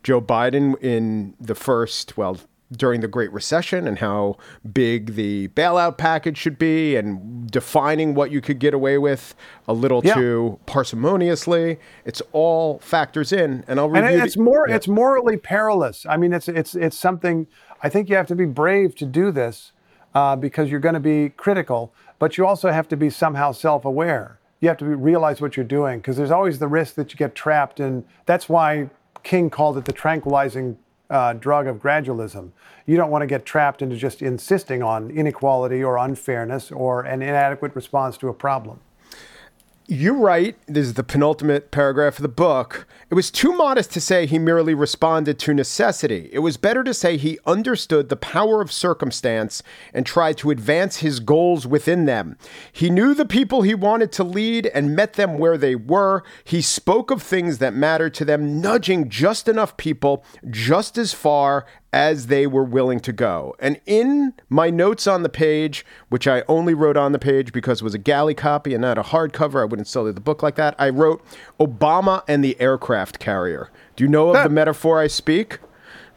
Joe 0.01 0.21
Biden 0.21 0.81
in 0.81 1.33
the 1.41 1.55
first, 1.55 2.15
well, 2.15 2.37
during 2.71 3.01
the 3.01 3.07
Great 3.07 3.31
Recession 3.31 3.87
and 3.87 3.99
how 3.99 4.37
big 4.73 5.15
the 5.15 5.47
bailout 5.49 5.97
package 5.97 6.37
should 6.37 6.59
be 6.59 6.95
and 6.95 7.49
defining 7.49 8.13
what 8.13 8.29
you 8.31 8.41
could 8.41 8.59
get 8.59 8.73
away 8.73 8.97
with 8.97 9.35
a 9.67 9.73
little 9.73 10.01
yeah. 10.03 10.15
too 10.15 10.59
parsimoniously. 10.67 11.77
It's 12.05 12.21
all 12.33 12.79
factors 12.79 13.31
in, 13.31 13.63
and 13.67 13.79
I'll 13.79 13.89
review. 13.89 14.09
And 14.09 14.21
it's 14.21 14.37
more, 14.37 14.67
yeah. 14.67 14.75
it's 14.75 14.87
morally 14.87 15.37
perilous. 15.37 16.05
I 16.05 16.17
mean, 16.17 16.33
it's 16.33 16.47
it's 16.47 16.75
it's 16.75 16.97
something. 16.97 17.47
I 17.81 17.89
think 17.89 18.09
you 18.09 18.15
have 18.15 18.27
to 18.27 18.35
be 18.35 18.45
brave 18.45 18.95
to 18.95 19.05
do 19.05 19.31
this 19.31 19.71
uh, 20.13 20.35
because 20.35 20.69
you're 20.69 20.79
going 20.79 20.95
to 20.95 20.99
be 20.99 21.29
critical, 21.29 21.93
but 22.19 22.37
you 22.37 22.45
also 22.45 22.71
have 22.71 22.87
to 22.89 22.97
be 22.97 23.09
somehow 23.09 23.51
self-aware. 23.51 24.39
You 24.59 24.67
have 24.69 24.77
to 24.77 24.85
realize 24.85 25.39
what 25.39 25.55
you're 25.55 25.65
doing 25.65 25.99
because 25.99 26.17
there's 26.17 26.31
always 26.31 26.57
the 26.57 26.67
risk 26.67 26.95
that 26.95 27.13
you 27.13 27.17
get 27.17 27.35
trapped, 27.35 27.79
and 27.79 28.03
that's 28.25 28.49
why 28.49 28.89
King 29.23 29.49
called 29.49 29.77
it 29.77 29.85
the 29.85 29.93
tranquilizing 29.93 30.77
uh, 31.09 31.33
drug 31.33 31.67
of 31.67 31.77
gradualism. 31.77 32.51
You 32.85 32.97
don't 32.97 33.11
want 33.11 33.21
to 33.21 33.27
get 33.27 33.45
trapped 33.45 33.81
into 33.81 33.95
just 33.95 34.21
insisting 34.21 34.81
on 34.83 35.09
inequality 35.11 35.83
or 35.83 35.97
unfairness 35.97 36.71
or 36.71 37.01
an 37.03 37.21
inadequate 37.21 37.75
response 37.75 38.17
to 38.17 38.29
a 38.29 38.33
problem. 38.33 38.79
You're 39.89 40.15
right. 40.15 40.57
This 40.67 40.85
is 40.85 40.93
the 40.95 41.03
penultimate 41.03 41.71
paragraph 41.71 42.17
of 42.17 42.21
the 42.21 42.27
book. 42.27 42.85
It 43.09 43.13
was 43.13 43.31
too 43.31 43.53
modest 43.53 43.93
to 43.93 44.01
say 44.01 44.25
he 44.25 44.37
merely 44.37 44.73
responded 44.73 45.39
to 45.39 45.53
necessity. 45.53 46.29
It 46.33 46.39
was 46.39 46.57
better 46.57 46.83
to 46.83 46.93
say 46.93 47.15
he 47.15 47.39
understood 47.45 48.09
the 48.09 48.17
power 48.17 48.59
of 48.61 48.69
circumstance 48.69 49.63
and 49.93 50.05
tried 50.05 50.37
to 50.39 50.51
advance 50.51 50.97
his 50.97 51.21
goals 51.21 51.65
within 51.65 52.03
them. 52.03 52.37
He 52.69 52.89
knew 52.89 53.13
the 53.13 53.23
people 53.23 53.61
he 53.61 53.75
wanted 53.75 54.11
to 54.11 54.25
lead 54.25 54.65
and 54.67 54.93
met 54.93 55.13
them 55.13 55.37
where 55.37 55.57
they 55.57 55.75
were. 55.75 56.21
He 56.43 56.61
spoke 56.61 57.09
of 57.09 57.23
things 57.23 57.59
that 57.59 57.73
mattered 57.73 58.13
to 58.15 58.25
them, 58.25 58.59
nudging 58.59 59.07
just 59.07 59.47
enough 59.47 59.77
people 59.77 60.25
just 60.49 60.97
as 60.97 61.13
far 61.13 61.65
as 61.93 62.27
they 62.27 62.45
were 62.45 62.63
willing 62.63 62.99
to 62.99 63.13
go. 63.13 63.55
And 63.59 63.79
in 63.85 64.33
my 64.49 64.69
notes 64.69 65.07
on 65.07 65.23
the 65.23 65.29
page, 65.29 65.85
which 66.09 66.27
I 66.27 66.43
only 66.47 66.73
wrote 66.73 66.97
on 66.97 67.11
the 67.11 67.19
page 67.19 67.53
because 67.53 67.81
it 67.81 67.83
was 67.83 67.93
a 67.93 67.99
galley 67.99 68.33
copy 68.33 68.73
and 68.73 68.81
not 68.81 68.97
a 68.97 69.03
hardcover, 69.03 69.61
I 69.61 69.65
wouldn't 69.65 69.87
sell 69.87 70.03
the 70.03 70.13
book 70.19 70.43
like 70.43 70.55
that. 70.55 70.75
I 70.77 70.89
wrote 70.89 71.23
Obama 71.59 72.23
and 72.27 72.43
the 72.43 72.59
aircraft 72.59 73.19
carrier. 73.19 73.71
Do 73.95 74.03
you 74.03 74.09
know 74.09 74.35
of 74.35 74.43
the 74.43 74.49
metaphor 74.49 74.99
I 74.99 75.07
speak? 75.07 75.59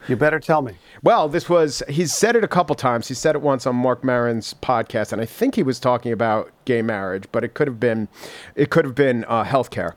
You 0.09 0.17
better 0.17 0.41
tell 0.41 0.63
me. 0.63 0.77
Well, 1.03 1.29
this 1.29 1.49
was, 1.49 1.83
he's 1.89 2.13
said 2.13 2.35
it 2.35 2.43
a 2.43 2.49
couple 2.49 2.75
times. 2.75 3.09
He 3.09 3.15
said 3.15 3.35
it 3.35 3.43
once 3.43 3.67
on 3.67 3.77
Marc 3.77 4.03
Maron's 4.03 4.55
podcast, 4.55 5.13
and 5.13 5.21
I 5.21 5.27
think 5.27 5.55
he 5.55 5.63
was 5.63 5.79
talking 5.79 6.11
about 6.11 6.51
gay 6.65 6.83
marriage, 6.83 7.25
but 7.33 7.45
it 7.45 7.55
could 7.55 7.69
have 7.69 7.79
been, 7.79 8.09
it 8.55 8.71
could 8.71 8.85
have 8.85 8.95
been 8.95 9.25
uh, 9.29 9.45
healthcare. 9.45 9.95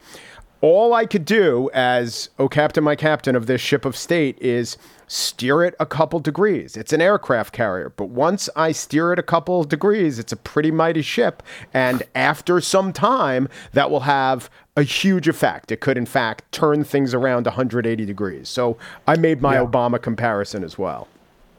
All 0.63 0.93
I 0.93 1.05
could 1.05 1.25
do 1.25 1.69
as, 1.73 2.29
oh, 2.39 2.47
captain, 2.47 2.85
my 2.85 2.95
captain 2.95 3.35
of 3.35 3.47
this 3.47 3.59
ship 3.59 3.83
of 3.83 3.97
state 3.97 4.41
is 4.41 4.77
steer 5.07 5.61
it 5.61 5.75
a 5.77 5.85
couple 5.85 6.21
degrees. 6.21 6.77
It's 6.77 6.93
an 6.93 7.01
aircraft 7.01 7.53
carrier, 7.53 7.89
but 7.89 8.05
once 8.05 8.47
I 8.55 8.71
steer 8.71 9.11
it 9.11 9.19
a 9.19 9.23
couple 9.23 9.65
degrees, 9.65 10.19
it's 10.19 10.31
a 10.31 10.37
pretty 10.37 10.71
mighty 10.71 11.01
ship. 11.01 11.43
And 11.73 12.03
after 12.15 12.61
some 12.61 12.93
time, 12.93 13.49
that 13.73 13.91
will 13.91 14.01
have 14.01 14.49
a 14.77 14.83
huge 14.83 15.27
effect. 15.27 15.69
It 15.69 15.81
could, 15.81 15.97
in 15.97 16.05
fact, 16.05 16.49
turn 16.53 16.85
things 16.85 17.13
around 17.13 17.45
180 17.45 18.05
degrees. 18.05 18.47
So 18.47 18.77
I 19.05 19.17
made 19.17 19.41
my 19.41 19.55
yeah. 19.55 19.65
Obama 19.65 20.01
comparison 20.01 20.63
as 20.63 20.77
well. 20.77 21.09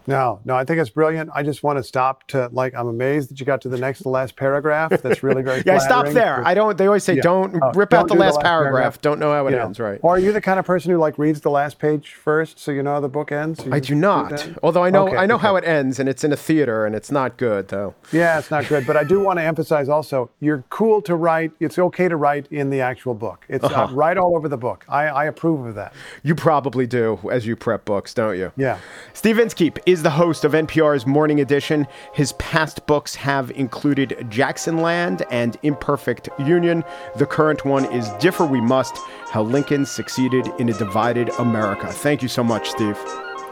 No, 0.07 0.41
no, 0.45 0.55
I 0.55 0.65
think 0.65 0.81
it's 0.81 0.91
brilliant. 0.91 1.31
I 1.35 1.43
just 1.43 1.63
want 1.63 1.79
to 1.79 1.83
stop 1.83 2.27
to 2.29 2.49
like. 2.53 2.75
I'm 2.75 2.89
amazed 2.89 3.31
that 3.31 3.41
you 3.41 3.47
got 3.47 3.61
to 3.63 3.69
the 3.69 3.79
next 3.79 4.03
to 4.03 4.09
last 4.09 4.37
paragraph. 4.37 4.91
That's 5.03 5.23
really 5.23 5.43
very. 5.43 5.63
yeah, 5.67 5.79
stop 5.79 6.09
there. 6.09 6.47
I 6.47 6.55
don't. 6.55 6.77
They 6.77 6.87
always 6.87 7.05
say, 7.05 7.17
yeah. 7.17 7.23
don't 7.23 7.57
oh, 7.63 7.73
rip 7.75 7.91
don't 7.91 8.01
out 8.01 8.09
the, 8.09 8.15
last, 8.15 8.35
the 8.35 8.39
last 8.39 8.43
paragraph. 8.43 8.73
paragraph. 8.73 9.01
Don't 9.01 9.19
know 9.19 9.33
how 9.33 9.47
it 9.47 9.55
ends. 9.55 9.81
Right. 9.81 9.99
Or 10.03 10.17
are 10.17 10.19
you 10.19 10.33
the 10.33 10.41
kind 10.41 10.59
of 10.59 10.67
person 10.67 10.91
who 10.91 10.99
like 10.99 11.19
reads 11.19 11.41
the 11.41 11.51
last 11.51 11.79
page 11.79 12.15
first, 12.15 12.59
so 12.59 12.71
you 12.71 12.83
know 12.83 12.95
how 12.95 13.01
the 13.01 13.09
book 13.09 13.33
ends? 13.33 13.61
I 13.71 13.81
do 13.81 13.95
not. 13.95 14.49
Although 14.63 14.85
I 14.85 14.91
know, 14.91 15.09
okay, 15.09 15.17
I 15.17 15.27
know 15.27 15.37
okay. 15.37 15.43
how 15.43 15.57
it 15.57 15.65
ends, 15.65 15.99
and 15.99 16.09
it's 16.09 16.25
in 16.25 16.33
a 16.33 16.37
theater, 16.37 16.85
and 16.85 16.95
it's 16.95 17.11
not 17.11 17.37
good 17.37 17.69
though. 17.69 17.95
Yeah, 18.13 18.39
it's 18.39 18.51
not 18.51 18.69
good. 18.69 18.87
But 18.87 18.97
I 18.97 19.05
do 19.05 19.21
want 19.21 19.39
to 19.39 19.43
emphasize 19.43 19.89
also, 19.89 20.31
you're 20.41 20.65
cool 20.71 21.01
to 21.03 21.15
write. 21.17 21.53
It's 21.61 21.79
okay 21.79 22.09
to 22.09 22.17
write 22.17 22.47
in 22.51 22.71
the 22.71 22.81
actual 22.81 23.15
book. 23.15 23.47
It's 23.49 23.65
uh, 23.65 23.69
uh-huh. 23.69 23.85
uh, 23.85 23.93
right 23.95 24.17
all 24.17 24.37
over 24.37 24.49
the 24.49 24.57
book. 24.57 24.85
I, 24.89 25.07
I 25.07 25.25
approve 25.25 25.67
of 25.67 25.75
that. 25.77 25.95
You 26.23 26.35
probably 26.35 26.87
do 26.87 27.19
as 27.31 27.47
you 27.47 27.57
prep 27.57 27.85
books, 27.85 28.13
don't 28.13 28.37
you? 28.37 28.53
Yeah. 28.57 28.79
Steve 29.13 29.39
Inskeep 29.39 29.79
is 29.95 30.03
the 30.03 30.11
host 30.11 30.45
of 30.45 30.55
NPR's 30.55 31.07
Morning 31.07 31.39
Edition. 31.39 31.87
His 32.15 32.33
past 32.33 32.85
books 32.87 33.15
have 33.15 33.53
included 33.53 34.27
Jacksonland 34.29 35.23
and 35.31 35.57
Imperfect 35.63 36.29
Union. 36.41 36.83
The 37.15 37.27
current 37.27 37.65
one 37.65 37.85
is 37.93 38.09
Differ 38.19 38.45
We 38.45 38.61
Must 38.61 38.97
How 39.31 39.45
Lincoln 39.45 39.87
Succeeded 39.87 40.49
in 40.59 40.69
a 40.69 40.73
Divided 40.73 41.29
America. 41.39 41.87
Thank 41.93 42.23
you 42.23 42.29
so 42.29 42.43
much, 42.43 42.71
Steve. 42.71 42.99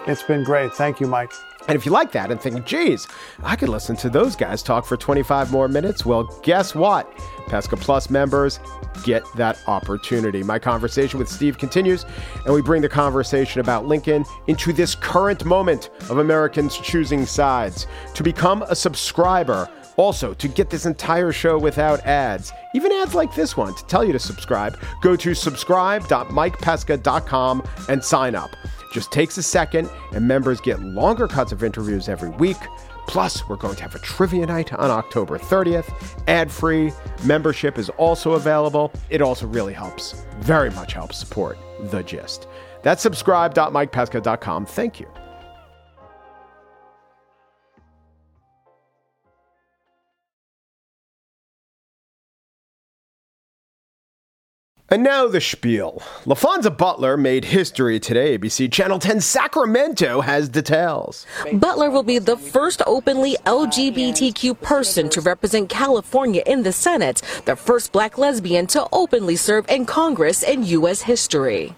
It's 0.09 0.25
been 0.25 0.43
great. 0.43 0.73
Thank 0.73 0.99
you, 0.99 1.07
Mike. 1.07 1.31
And 1.69 1.77
if 1.77 1.87
you 1.87 1.93
like 1.93 2.13
that 2.13 2.31
and 2.31 2.41
think, 2.41 2.65
geez, 2.67 3.07
I 3.43 3.57
could 3.57 3.69
listen 3.69 3.97
to 3.97 4.11
those 4.11 4.35
guys 4.35 4.63
talk 4.63 4.85
for 4.85 4.97
25 4.97 5.53
more 5.53 5.69
minutes, 5.69 6.05
well, 6.05 6.25
guess 6.43 6.75
what? 6.75 7.11
Pesca 7.47 7.77
Plus 7.77 8.11
members 8.11 8.59
get 9.05 9.25
that 9.37 9.59
opportunity. 9.67 10.43
My 10.43 10.59
conversation 10.59 11.19
with 11.19 11.29
Steve 11.29 11.59
continues, 11.59 12.05
and 12.45 12.55
we 12.55 12.63
bring 12.63 12.83
the 12.83 12.89
conversation 12.89 13.61
about 13.61 13.87
Lincoln 13.87 14.25
into 14.47 14.73
this 14.73 14.95
current 14.95 15.45
moment 15.45 15.91
of 16.11 16.19
Americans 16.19 16.77
choosing 16.79 17.27
sides. 17.27 17.87
To 18.15 18.23
become 18.23 18.63
a 18.63 18.75
subscriber, 18.75 19.69
also, 19.97 20.35
to 20.35 20.49
get 20.49 20.69
this 20.71 20.87
entire 20.87 21.33
show 21.33 21.59
without 21.59 22.01
ads, 22.01 22.53
even 22.75 22.93
ads 22.93 23.15
like 23.15 23.35
this 23.35 23.57
one, 23.57 23.75
to 23.75 23.87
tell 23.87 24.05
you 24.05 24.13
to 24.13 24.19
subscribe, 24.19 24.79
go 25.03 25.17
to 25.17 25.35
subscribe.mikepesca.com 25.35 27.63
and 27.89 28.05
sign 28.05 28.35
up. 28.35 28.51
Just 28.93 29.13
takes 29.13 29.39
a 29.39 29.43
second, 29.43 29.89
and 30.13 30.27
members 30.27 30.61
get 30.61 30.81
longer 30.81 31.29
cuts 31.29 31.53
of 31.53 31.63
interviews 31.63 32.09
every 32.09 32.31
week. 32.31 32.59
Plus, 33.07 33.49
we're 33.49 33.57
going 33.57 33.77
to 33.77 33.83
have 33.83 33.95
a 33.95 33.99
trivia 33.99 34.47
night 34.47 34.73
on 34.73 34.91
October 34.91 35.39
30th, 35.39 35.93
ad 36.29 36.51
free. 36.51 36.93
Membership 37.25 37.79
is 37.79 37.91
also 37.91 38.33
available. 38.33 38.93
It 39.11 39.21
also 39.21 39.47
really 39.47 39.73
helps, 39.73 40.25
very 40.41 40.71
much 40.71 40.93
helps 40.93 41.19
support 41.19 41.59
The 41.91 42.03
Gist. 42.03 42.47
That's 42.83 43.03
subscribe.mikepesca.com. 43.03 44.67
Thank 44.67 45.01
you. 45.01 45.09
And 54.93 55.03
now 55.03 55.27
the 55.27 55.41
spiel. 55.41 56.03
LaPhonza 56.27 56.77
Butler 56.77 57.17
made 57.17 57.47
history 57.47 57.99
today. 57.99 58.37
ABC 58.37 58.71
Channel 58.71 58.99
10 58.99 59.23
Sacramento 59.23 60.21
has 60.21 60.51
details. 60.51 61.25
Butler 61.55 61.91
will 61.91 62.03
be 62.03 62.19
the 62.19 62.37
first 62.37 62.83
openly 62.87 63.39
LGBTQ 63.47 64.61
person 64.61 65.09
to 65.09 65.23
represent 65.23 65.71
California 65.71 66.43
in 66.47 66.63
the 66.63 66.73
Senate, 66.73 67.23
the 67.47 67.57
first 67.57 67.91
black 67.91 68.19
lesbian 68.19 68.67
to 68.67 68.87
openly 68.93 69.35
serve 69.35 69.67
in 69.71 69.87
Congress 69.87 70.43
in 70.43 70.63
U.S. 70.65 71.01
history. 71.01 71.75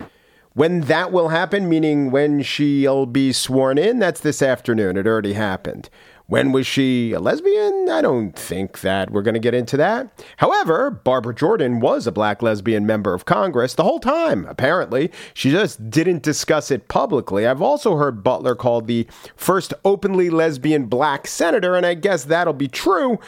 When 0.55 0.81
that 0.83 1.12
will 1.12 1.29
happen, 1.29 1.68
meaning 1.68 2.11
when 2.11 2.42
she'll 2.42 3.07
be 3.07 3.33
sworn 3.33 3.79
in, 3.79 4.00
that's 4.00 4.20
this 4.20 4.42
afternoon. 4.42 4.96
It 4.96 5.07
already 5.07 5.35
happened. 5.35 5.88
When 6.27 6.53
was 6.53 6.67
she 6.67 7.13
a 7.13 7.21
lesbian? 7.21 7.91
I 7.91 8.01
don't 8.01 8.33
think 8.35 8.81
that 8.81 9.11
we're 9.11 9.21
going 9.21 9.35
to 9.35 9.41
get 9.41 9.53
into 9.53 9.77
that. 9.77 10.25
However, 10.39 10.91
Barbara 10.91 11.35
Jordan 11.35 11.81
was 11.81 12.07
a 12.07 12.13
black 12.13 12.41
lesbian 12.41 12.87
member 12.87 13.13
of 13.13 13.27
Congress 13.27 13.75
the 13.75 13.85
whole 13.85 14.01
time, 14.01 14.47
apparently. 14.47 15.13
She 15.35 15.51
just 15.51 15.91
didn't 15.91 16.23
discuss 16.23 16.71
it 16.71 16.89
publicly. 16.89 17.47
I've 17.47 17.61
also 17.61 17.97
heard 17.97 18.25
Butler 18.25 18.55
called 18.55 18.87
the 18.87 19.07
first 19.37 19.75
openly 19.85 20.31
lesbian 20.31 20.87
black 20.87 21.27
senator, 21.27 21.77
and 21.77 21.85
I 21.85 21.93
guess 21.93 22.25
that'll 22.25 22.55
be 22.55 22.69
true. 22.69 23.19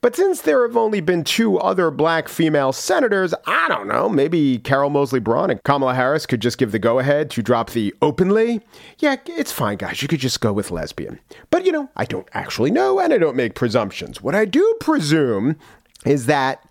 But 0.00 0.16
since 0.16 0.40
there 0.40 0.66
have 0.66 0.78
only 0.78 1.02
been 1.02 1.24
two 1.24 1.58
other 1.58 1.90
black 1.90 2.26
female 2.26 2.72
senators, 2.72 3.34
I 3.46 3.68
don't 3.68 3.86
know, 3.86 4.08
maybe 4.08 4.60
Carol 4.60 4.88
Moseley 4.88 5.20
Braun 5.20 5.50
and 5.50 5.62
Kamala 5.62 5.94
Harris 5.94 6.24
could 6.24 6.40
just 6.40 6.56
give 6.56 6.72
the 6.72 6.78
go 6.78 7.00
ahead 7.00 7.30
to 7.32 7.42
drop 7.42 7.72
the 7.72 7.94
openly. 8.00 8.62
Yeah, 8.98 9.16
it's 9.26 9.52
fine, 9.52 9.76
guys. 9.76 10.00
You 10.00 10.08
could 10.08 10.20
just 10.20 10.40
go 10.40 10.54
with 10.54 10.70
lesbian. 10.70 11.20
But, 11.50 11.66
you 11.66 11.72
know, 11.72 11.90
I 11.96 12.06
don't 12.06 12.26
actually 12.32 12.45
actually 12.46 12.70
know, 12.70 13.00
and 13.00 13.12
I 13.12 13.18
don't 13.18 13.34
make 13.34 13.56
presumptions. 13.56 14.22
What 14.22 14.36
I 14.36 14.44
do 14.44 14.76
presume 14.78 15.56
is 16.04 16.26
that 16.26 16.62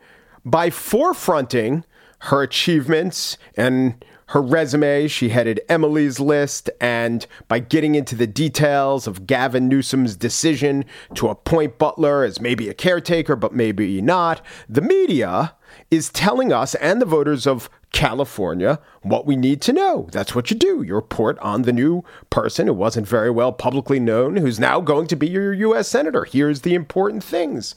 by 0.45 0.69
forefronting 0.69 1.83
her 2.19 2.41
achievements 2.41 3.37
and 3.57 4.01
her 4.27 4.41
resume, 4.41 5.09
she 5.09 5.27
headed 5.29 5.59
Emily's 5.67 6.17
list, 6.17 6.69
and 6.79 7.27
by 7.49 7.59
getting 7.59 7.93
into 7.93 8.15
the 8.15 8.25
details 8.25 9.05
of 9.05 9.27
Gavin 9.27 9.67
Newsom's 9.67 10.15
decision 10.15 10.85
to 11.15 11.27
appoint 11.27 11.77
Butler 11.77 12.23
as 12.23 12.39
maybe 12.39 12.69
a 12.69 12.73
caretaker, 12.73 13.35
but 13.35 13.53
maybe 13.53 14.01
not, 14.01 14.41
the 14.69 14.81
media 14.81 15.54
is 15.91 16.09
telling 16.09 16.51
us 16.51 16.75
and 16.75 17.01
the 17.01 17.05
voters 17.05 17.45
of 17.45 17.69
California 17.91 18.79
what 19.03 19.25
we 19.25 19.35
need 19.35 19.61
to 19.61 19.73
know. 19.73 20.07
That's 20.11 20.35
what 20.35 20.49
you 20.49 20.57
do. 20.57 20.81
You 20.81 20.95
report 20.95 21.39
on 21.39 21.61
the 21.61 21.73
new 21.73 22.03
person 22.29 22.67
who 22.67 22.73
wasn't 22.73 23.07
very 23.07 23.29
well 23.29 23.53
publicly 23.53 23.99
known, 23.99 24.35
who's 24.37 24.59
now 24.59 24.81
going 24.81 25.07
to 25.07 25.15
be 25.15 25.27
your 25.27 25.53
U.S. 25.53 25.87
Senator. 25.87 26.25
Here's 26.25 26.61
the 26.61 26.73
important 26.73 27.23
things. 27.23 27.75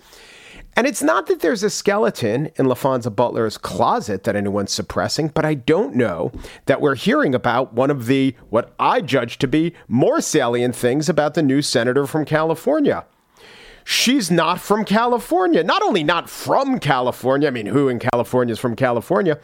And 0.76 0.86
it's 0.86 1.02
not 1.02 1.26
that 1.26 1.40
there's 1.40 1.64
a 1.64 1.70
skeleton 1.70 2.50
in 2.56 2.66
LaPhonza 2.66 3.14
Butler's 3.14 3.58
closet 3.58 4.24
that 4.24 4.36
anyone's 4.36 4.72
suppressing, 4.72 5.28
but 5.28 5.44
I 5.44 5.54
don't 5.54 5.96
know 5.96 6.30
that 6.66 6.80
we're 6.80 6.94
hearing 6.94 7.34
about 7.34 7.74
one 7.74 7.90
of 7.90 8.06
the, 8.06 8.36
what 8.48 8.74
I 8.78 9.00
judge 9.00 9.38
to 9.38 9.48
be 9.48 9.74
more 9.88 10.20
salient 10.20 10.76
things 10.76 11.08
about 11.08 11.34
the 11.34 11.42
new 11.42 11.62
senator 11.62 12.06
from 12.06 12.24
California. 12.24 13.04
She's 13.90 14.30
not 14.30 14.60
from 14.60 14.84
California. 14.84 15.64
Not 15.64 15.82
only 15.82 16.04
not 16.04 16.28
from 16.28 16.78
California, 16.78 17.48
I 17.48 17.50
mean, 17.50 17.64
who 17.64 17.88
in 17.88 17.98
California 17.98 18.52
is 18.52 18.58
from 18.58 18.76
California? 18.76 19.38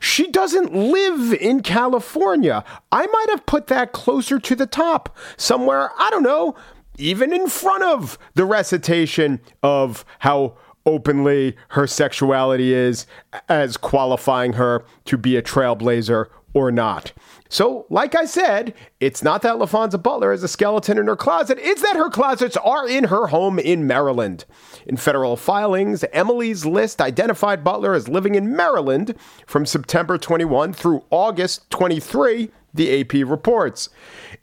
She 0.00 0.30
doesn't 0.30 0.74
live 0.74 1.34
in 1.34 1.60
California. 1.60 2.64
I 2.90 3.06
might 3.06 3.26
have 3.28 3.44
put 3.44 3.66
that 3.66 3.92
closer 3.92 4.38
to 4.38 4.56
the 4.56 4.64
top, 4.64 5.14
somewhere, 5.36 5.90
I 5.98 6.08
don't 6.08 6.22
know, 6.22 6.56
even 6.96 7.30
in 7.34 7.46
front 7.46 7.82
of 7.84 8.18
the 8.32 8.46
recitation 8.46 9.38
of 9.62 10.06
how 10.20 10.56
openly 10.86 11.54
her 11.68 11.86
sexuality 11.86 12.72
is 12.72 13.06
as 13.50 13.76
qualifying 13.76 14.54
her 14.54 14.82
to 15.04 15.18
be 15.18 15.36
a 15.36 15.42
trailblazer 15.42 16.28
or 16.54 16.70
not. 16.70 17.12
So, 17.48 17.86
like 17.90 18.14
I 18.14 18.26
said, 18.26 18.74
it's 19.00 19.22
not 19.22 19.42
that 19.42 19.56
LaPhonza 19.56 20.00
Butler 20.00 20.32
is 20.32 20.42
a 20.42 20.48
skeleton 20.48 20.98
in 20.98 21.06
her 21.06 21.16
closet, 21.16 21.58
it's 21.60 21.82
that 21.82 21.96
her 21.96 22.08
closets 22.08 22.56
are 22.58 22.88
in 22.88 23.04
her 23.04 23.28
home 23.28 23.58
in 23.58 23.86
Maryland. 23.86 24.44
In 24.86 24.96
federal 24.96 25.36
filings, 25.36 26.04
Emily's 26.12 26.64
List 26.64 27.00
identified 27.00 27.64
Butler 27.64 27.94
as 27.94 28.08
living 28.08 28.34
in 28.34 28.54
Maryland 28.54 29.14
from 29.46 29.66
September 29.66 30.16
21 30.16 30.72
through 30.72 31.04
August 31.10 31.68
23, 31.70 32.50
the 32.72 33.00
AP 33.00 33.28
reports. 33.28 33.88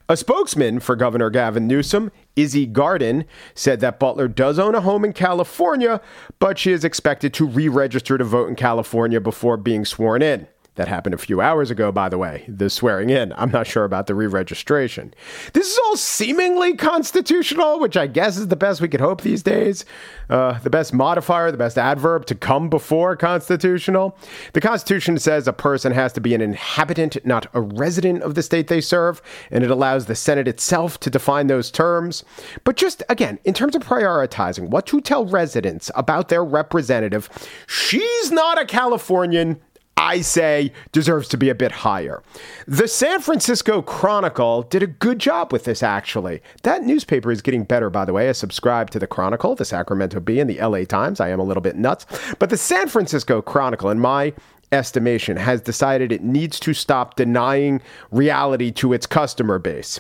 A 0.10 0.16
spokesman 0.16 0.80
for 0.80 0.96
Governor 0.96 1.30
Gavin 1.30 1.68
Newsom, 1.68 2.12
Izzy 2.36 2.66
Gardon, 2.66 3.26
said 3.54 3.80
that 3.82 4.00
Butler 4.00 4.28
does 4.28 4.58
own 4.58 4.76
a 4.76 4.82
home 4.82 5.04
in 5.04 5.12
California, 5.14 6.02
but 6.40 6.58
she 6.58 6.72
is 6.72 6.86
expected 6.86 7.34
to 7.36 7.46
re 7.46 7.68
register 7.68 8.18
to 8.18 8.24
vote 8.24 8.48
in 8.48 8.56
California 8.56 9.20
before 9.20 9.58
being 9.58 9.84
sworn 9.84 10.22
in. 10.22 10.48
That 10.78 10.88
happened 10.88 11.16
a 11.16 11.18
few 11.18 11.42
hours 11.42 11.72
ago, 11.72 11.92
by 11.92 12.08
the 12.08 12.20
way, 12.20 12.46
the 12.48 12.70
swearing 12.70 13.10
in. 13.10 13.34
I'm 13.34 13.50
not 13.50 13.66
sure 13.66 13.84
about 13.84 14.06
the 14.06 14.14
re 14.14 14.28
registration. 14.28 15.12
This 15.54 15.72
is 15.72 15.80
all 15.86 15.98
seemingly 15.98 16.76
constitutional, 16.76 17.80
which 17.80 17.98
I 17.98 18.06
guess 18.06 18.38
is 18.38 18.50
the 18.50 18.56
best 18.56 18.80
we 18.80 18.88
could 18.88 19.02
hope 19.02 19.22
these 19.22 19.42
days. 19.42 19.86
Uh, 20.30 20.60
the 20.60 20.70
best 20.70 20.94
modifier, 20.94 21.52
the 21.52 21.58
best 21.58 21.80
adverb 21.80 22.28
to 22.28 22.36
come 22.36 22.70
before 22.70 23.16
constitutional. 23.16 24.16
The 24.54 24.62
Constitution 24.62 25.18
says 25.18 25.48
a 25.48 25.54
person 25.54 25.94
has 25.94 26.14
to 26.14 26.22
be 26.22 26.36
an 26.36 26.42
inhabitant, 26.42 27.18
not 27.26 27.48
a 27.56 27.62
resident 27.62 28.22
of 28.22 28.36
the 28.36 28.44
state 28.44 28.68
they 28.68 28.82
serve, 28.82 29.20
and 29.50 29.64
it 29.64 29.72
allows 29.72 30.06
the 30.06 30.16
Senate 30.16 30.48
itself 30.48 31.00
to 31.00 31.10
define 31.10 31.48
those 31.48 31.72
terms. 31.72 32.24
But 32.64 32.76
just 32.76 33.02
again, 33.10 33.40
in 33.46 33.56
terms 33.56 33.76
of 33.76 33.84
prioritizing 33.84 34.70
what 34.70 34.86
to 34.88 35.02
tell 35.02 35.26
residents 35.26 35.90
about 35.96 36.30
their 36.30 36.46
representative, 36.46 37.30
she's 37.66 38.32
not 38.32 38.62
a 38.62 38.66
Californian 38.66 39.60
I 40.08 40.22
say 40.22 40.72
deserves 40.94 41.28
to 41.30 41.38
be 41.38 41.50
a 41.50 41.56
bit 41.56 41.74
higher. 41.74 42.24
The 42.66 42.88
San 42.88 43.20
Francisco 43.20 43.82
Chronicle 43.82 44.62
did 44.62 44.82
a 44.82 44.88
good 44.88 45.20
job 45.20 45.52
with 45.52 45.66
this, 45.66 45.84
actually. 45.84 46.42
That 46.64 46.84
newspaper 46.84 47.30
is 47.30 47.42
getting 47.42 47.66
better, 47.66 47.90
by 47.90 48.06
the 48.06 48.14
way. 48.14 48.30
I 48.30 48.32
subscribe 48.32 48.90
to 48.92 49.00
the 49.00 49.06
Chronicle, 49.08 49.54
the 49.56 49.66
Sacramento 49.66 50.22
Bee, 50.22 50.40
and 50.40 50.50
the 50.50 50.66
LA 50.66 50.86
Times. 50.86 51.20
I 51.20 51.28
am 51.28 51.42
a 51.42 51.44
little 51.44 51.60
bit 51.60 51.76
nuts. 51.76 52.06
But 52.40 52.50
the 52.50 52.56
San 52.56 52.88
Francisco 52.88 53.42
Chronicle, 53.42 53.90
in 53.90 54.00
my 54.00 54.32
estimation, 54.72 55.36
has 55.36 55.60
decided 55.60 56.14
it 56.14 56.24
needs 56.24 56.58
to 56.62 56.74
stop 56.74 57.18
denying 57.18 57.82
reality 58.10 58.72
to 58.72 58.94
its 58.94 59.08
customer 59.08 59.60
base. 59.60 60.00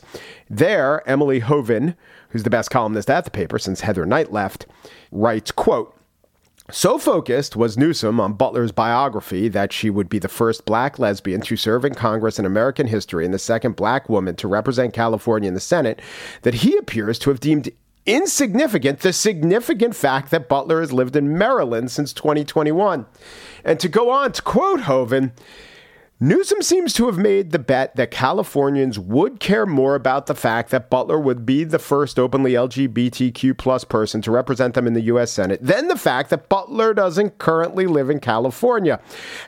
There, 0.49 1.07
Emily 1.07 1.41
Hoeven, 1.41 1.97
who's 2.29 2.43
the 2.43 2.49
best 2.49 2.71
columnist 2.71 3.09
at 3.09 3.25
the 3.25 3.31
paper 3.31 3.59
since 3.59 3.81
Heather 3.81 4.05
Knight 4.05 4.31
left, 4.31 4.67
writes, 5.11 5.51
quote, 5.51 5.96
so 6.69 6.97
focused 6.97 7.55
was 7.55 7.77
Newsom 7.77 8.19
on 8.19 8.33
Butler's 8.33 8.73
biography 8.73 9.47
that 9.47 9.71
she 9.71 9.89
would 9.89 10.09
be 10.09 10.19
the 10.19 10.27
first 10.27 10.65
black 10.65 10.99
lesbian 10.99 11.41
to 11.41 11.55
serve 11.55 11.85
in 11.85 11.95
Congress 11.95 12.39
in 12.39 12.45
American 12.45 12.87
history 12.87 13.23
and 13.23 13.33
the 13.33 13.39
second 13.39 13.75
black 13.75 14.09
woman 14.09 14.35
to 14.35 14.47
represent 14.47 14.93
California 14.93 15.47
in 15.47 15.53
the 15.53 15.59
Senate 15.61 16.01
that 16.41 16.55
he 16.55 16.75
appears 16.77 17.17
to 17.19 17.29
have 17.29 17.39
deemed 17.39 17.69
insignificant 18.05 18.99
the 18.99 19.13
significant 19.13 19.95
fact 19.95 20.31
that 20.31 20.49
Butler 20.49 20.81
has 20.81 20.91
lived 20.91 21.15
in 21.15 21.37
Maryland 21.37 21.91
since 21.91 22.11
2021. 22.13 23.05
And 23.63 23.79
to 23.79 23.87
go 23.87 24.09
on 24.09 24.31
to 24.33 24.41
quote 24.41 24.81
Hoeven, 24.81 25.33
Newsom 26.19 26.63
seems 26.63 26.93
to 26.93 27.05
have 27.05 27.19
made 27.19 27.51
the 27.51 27.59
bet 27.59 27.95
that 27.95 28.09
Californians 28.09 28.97
would 28.97 29.39
care 29.39 29.67
more 29.67 29.93
about 29.93 30.25
the 30.25 30.33
fact 30.33 30.71
that 30.71 30.89
Butler 30.89 31.19
would 31.19 31.45
be 31.45 31.63
the 31.63 31.77
first 31.77 32.17
openly 32.17 32.53
LGBTQ 32.53 33.55
plus 33.55 33.83
person 33.83 34.19
to 34.23 34.31
represent 34.31 34.73
them 34.73 34.87
in 34.87 34.93
the 34.93 35.01
U.S. 35.01 35.31
Senate 35.31 35.59
than 35.61 35.89
the 35.89 35.95
fact 35.95 36.31
that 36.31 36.49
Butler 36.49 36.95
doesn't 36.95 37.37
currently 37.37 37.85
live 37.85 38.09
in 38.09 38.19
California. 38.19 38.99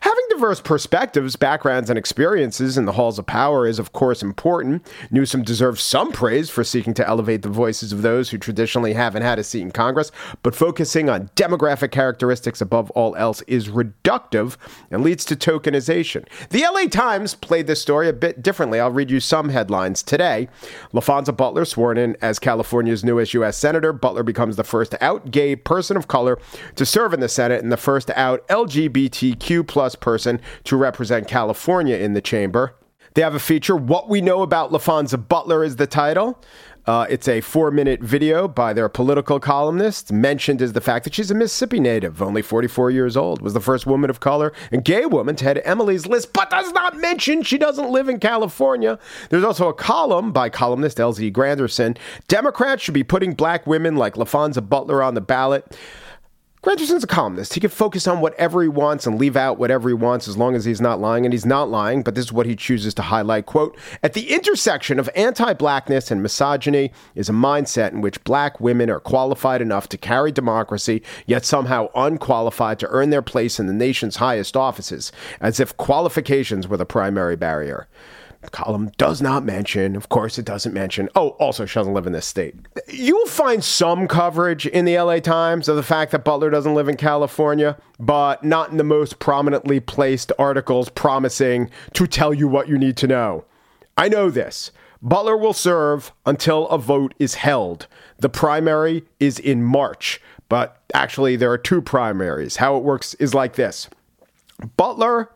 Having 0.01 0.18
diverse 0.39 0.61
perspectives, 0.61 1.35
backgrounds, 1.35 1.89
and 1.89 1.99
experiences 1.99 2.77
in 2.77 2.85
the 2.85 2.93
halls 2.93 3.19
of 3.19 3.25
power 3.25 3.67
is, 3.67 3.77
of 3.77 3.91
course, 3.91 4.23
important. 4.23 4.87
Newsom 5.11 5.43
deserves 5.43 5.83
some 5.83 6.13
praise 6.13 6.49
for 6.49 6.63
seeking 6.63 6.93
to 6.93 7.05
elevate 7.05 7.41
the 7.41 7.49
voices 7.49 7.91
of 7.91 8.03
those 8.03 8.29
who 8.29 8.37
traditionally 8.37 8.93
haven't 8.93 9.21
had 9.21 9.37
a 9.37 9.43
seat 9.43 9.63
in 9.63 9.69
Congress, 9.69 10.13
but 10.41 10.55
focusing 10.55 11.09
on 11.09 11.27
demographic 11.35 11.91
characteristics 11.91 12.61
above 12.61 12.89
all 12.91 13.17
else 13.17 13.41
is 13.47 13.67
reductive 13.67 14.55
and 14.89 15.03
leads 15.03 15.25
to 15.25 15.35
tokenization. 15.35 16.25
The 16.51 16.61
LA 16.61 16.87
Times 16.87 17.35
played 17.35 17.67
this 17.67 17.81
story 17.81 18.07
a 18.07 18.13
bit 18.13 18.41
differently. 18.41 18.79
I'll 18.79 18.91
read 18.91 19.11
you 19.11 19.19
some 19.19 19.49
headlines 19.49 20.01
today. 20.01 20.47
LaPhonza 20.93 21.35
Butler 21.35 21.65
sworn 21.65 21.97
in 21.97 22.15
as 22.21 22.39
California's 22.39 23.03
newest 23.03 23.33
U.S. 23.33 23.57
Senator. 23.57 23.91
Butler 23.91 24.23
becomes 24.23 24.55
the 24.55 24.63
first 24.63 24.95
out 25.01 25.31
gay 25.31 25.57
person 25.57 25.97
of 25.97 26.07
color 26.07 26.39
to 26.75 26.85
serve 26.85 27.13
in 27.13 27.19
the 27.19 27.27
Senate 27.27 27.61
and 27.61 27.73
the 27.73 27.77
first 27.77 28.09
out 28.11 28.47
LGBTQ 28.47 29.67
plus 29.67 29.95
person 29.95 30.28
to 30.65 30.75
represent 30.75 31.27
California 31.27 31.95
in 31.97 32.13
the 32.13 32.21
chamber. 32.21 32.75
They 33.15 33.21
have 33.23 33.35
a 33.35 33.39
feature, 33.39 33.75
What 33.75 34.07
We 34.07 34.21
Know 34.21 34.43
About 34.43 34.71
LaPhonza 34.71 35.27
Butler 35.27 35.63
is 35.63 35.77
the 35.77 35.87
title. 35.87 36.39
Uh, 36.85 37.05
it's 37.09 37.27
a 37.27 37.41
four 37.41 37.69
minute 37.69 38.01
video 38.01 38.47
by 38.47 38.73
their 38.73 38.89
political 38.89 39.39
columnist. 39.39 40.11
Mentioned 40.11 40.61
is 40.61 40.73
the 40.73 40.81
fact 40.81 41.03
that 41.03 41.13
she's 41.13 41.29
a 41.29 41.35
Mississippi 41.35 41.79
native, 41.79 42.21
only 42.21 42.41
44 42.41 42.89
years 42.89 43.15
old, 43.15 43.41
was 43.41 43.53
the 43.53 43.59
first 43.59 43.85
woman 43.85 44.09
of 44.09 44.19
color 44.19 44.53
and 44.71 44.83
gay 44.83 45.05
woman 45.05 45.35
to 45.35 45.45
head 45.45 45.61
Emily's 45.65 46.07
list, 46.07 46.33
but 46.33 46.49
does 46.49 46.71
not 46.71 46.97
mention 46.97 47.43
she 47.43 47.57
doesn't 47.57 47.91
live 47.91 48.09
in 48.09 48.19
California. 48.19 48.97
There's 49.29 49.43
also 49.43 49.67
a 49.67 49.73
column 49.73 50.31
by 50.31 50.49
columnist 50.49 50.97
LZ 50.97 51.31
Granderson 51.31 51.97
Democrats 52.27 52.81
should 52.81 52.93
be 52.93 53.03
putting 53.03 53.33
black 53.33 53.67
women 53.67 53.95
like 53.95 54.15
LaPhonza 54.15 54.67
Butler 54.67 55.03
on 55.03 55.13
the 55.13 55.21
ballot. 55.21 55.77
Granderson's 56.61 57.05
a 57.05 57.07
columnist. 57.07 57.53
He 57.53 57.61
can 57.61 57.69
focus 57.69 58.05
on 58.05 58.19
whatever 58.19 58.61
he 58.61 58.67
wants 58.67 59.07
and 59.07 59.17
leave 59.17 59.37
out 59.37 59.57
whatever 59.57 59.87
he 59.87 59.93
wants 59.93 60.27
as 60.27 60.35
long 60.35 60.55
as 60.55 60.65
he's 60.65 60.81
not 60.81 60.99
lying. 60.99 61.25
And 61.25 61.33
he's 61.33 61.45
not 61.45 61.69
lying, 61.69 62.03
but 62.03 62.15
this 62.15 62.25
is 62.25 62.33
what 62.33 62.45
he 62.45 62.55
chooses 62.57 62.93
to 62.95 63.01
highlight. 63.01 63.45
Quote 63.45 63.77
At 64.03 64.11
the 64.11 64.29
intersection 64.29 64.99
of 64.99 65.09
anti 65.15 65.53
blackness 65.53 66.11
and 66.11 66.21
misogyny 66.21 66.91
is 67.15 67.29
a 67.29 67.33
mindset 67.33 67.93
in 67.93 68.01
which 68.01 68.21
black 68.25 68.59
women 68.59 68.89
are 68.89 68.99
qualified 68.99 69.61
enough 69.61 69.87
to 69.87 69.97
carry 69.97 70.33
democracy, 70.33 71.01
yet 71.25 71.45
somehow 71.45 71.87
unqualified 71.95 72.77
to 72.79 72.89
earn 72.89 73.09
their 73.09 73.21
place 73.21 73.57
in 73.57 73.67
the 73.67 73.73
nation's 73.73 74.17
highest 74.17 74.57
offices, 74.57 75.13
as 75.39 75.61
if 75.61 75.77
qualifications 75.77 76.67
were 76.67 76.75
the 76.75 76.85
primary 76.85 77.37
barrier 77.37 77.87
column 78.47 78.91
does 78.97 79.21
not 79.21 79.43
mention, 79.43 79.95
of 79.95 80.09
course, 80.09 80.39
it 80.39 80.45
doesn't 80.45 80.73
mention, 80.73 81.09
oh, 81.15 81.29
also, 81.31 81.65
she 81.65 81.75
doesn't 81.75 81.93
live 81.93 82.07
in 82.07 82.13
this 82.13 82.25
state. 82.25 82.55
You 82.87 83.15
will 83.15 83.27
find 83.27 83.63
some 83.63 84.07
coverage 84.07 84.65
in 84.65 84.85
the 84.85 84.97
LA 84.97 85.19
Times 85.19 85.67
of 85.67 85.75
the 85.75 85.83
fact 85.83 86.11
that 86.11 86.23
Butler 86.23 86.49
doesn't 86.49 86.73
live 86.73 86.87
in 86.87 86.95
California, 86.95 87.77
but 87.99 88.43
not 88.43 88.71
in 88.71 88.77
the 88.77 88.83
most 88.83 89.19
prominently 89.19 89.79
placed 89.79 90.31
articles 90.39 90.89
promising 90.89 91.69
to 91.93 92.07
tell 92.07 92.33
you 92.33 92.47
what 92.47 92.69
you 92.69 92.77
need 92.77 92.95
to 92.97 93.07
know. 93.07 93.45
I 93.97 94.07
know 94.07 94.29
this. 94.29 94.71
Butler 95.01 95.37
will 95.37 95.53
serve 95.53 96.11
until 96.25 96.67
a 96.69 96.77
vote 96.77 97.13
is 97.19 97.35
held. 97.35 97.87
The 98.17 98.29
primary 98.29 99.03
is 99.19 99.39
in 99.39 99.63
March, 99.63 100.21
but 100.49 100.81
actually, 100.93 101.35
there 101.35 101.51
are 101.51 101.57
two 101.57 101.81
primaries. 101.81 102.57
How 102.57 102.77
it 102.77 102.83
works 102.83 103.13
is 103.15 103.33
like 103.33 103.55
this 103.55 103.89
Butler 104.77 105.29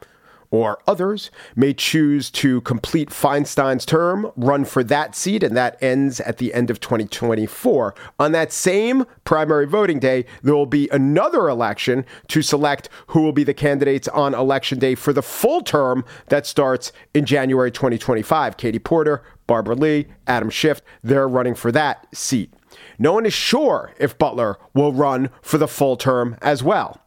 or 0.53 0.77
others 0.85 1.31
may 1.55 1.73
choose 1.73 2.29
to 2.29 2.61
complete 2.61 3.09
Feinstein's 3.09 3.87
term, 3.87 4.31
run 4.35 4.63
for 4.63 4.83
that 4.83 5.15
seat, 5.15 5.41
and 5.41 5.57
that 5.57 5.81
ends 5.81 6.19
at 6.19 6.37
the 6.37 6.53
end 6.53 6.69
of 6.69 6.79
2024. 6.79 7.95
On 8.19 8.31
that 8.33 8.51
same 8.53 9.03
primary 9.23 9.65
voting 9.65 9.97
day, 9.97 10.23
there 10.43 10.53
will 10.53 10.67
be 10.67 10.87
another 10.91 11.49
election 11.49 12.05
to 12.27 12.43
select 12.43 12.87
who 13.07 13.23
will 13.23 13.31
be 13.31 13.43
the 13.43 13.55
candidates 13.55 14.07
on 14.09 14.35
election 14.35 14.77
day 14.77 14.93
for 14.93 15.11
the 15.11 15.23
full 15.23 15.61
term 15.61 16.05
that 16.27 16.45
starts 16.45 16.91
in 17.15 17.25
January 17.25 17.71
2025. 17.71 18.55
Katie 18.55 18.77
Porter, 18.77 19.23
Barbara 19.47 19.73
Lee, 19.73 20.05
Adam 20.27 20.51
Schiff, 20.51 20.81
they're 21.03 21.27
running 21.27 21.55
for 21.55 21.71
that 21.71 22.05
seat. 22.15 22.53
No 22.99 23.13
one 23.13 23.25
is 23.25 23.33
sure 23.33 23.91
if 23.97 24.19
Butler 24.19 24.59
will 24.75 24.93
run 24.93 25.31
for 25.41 25.57
the 25.57 25.67
full 25.67 25.97
term 25.97 26.37
as 26.43 26.61
well. 26.61 27.02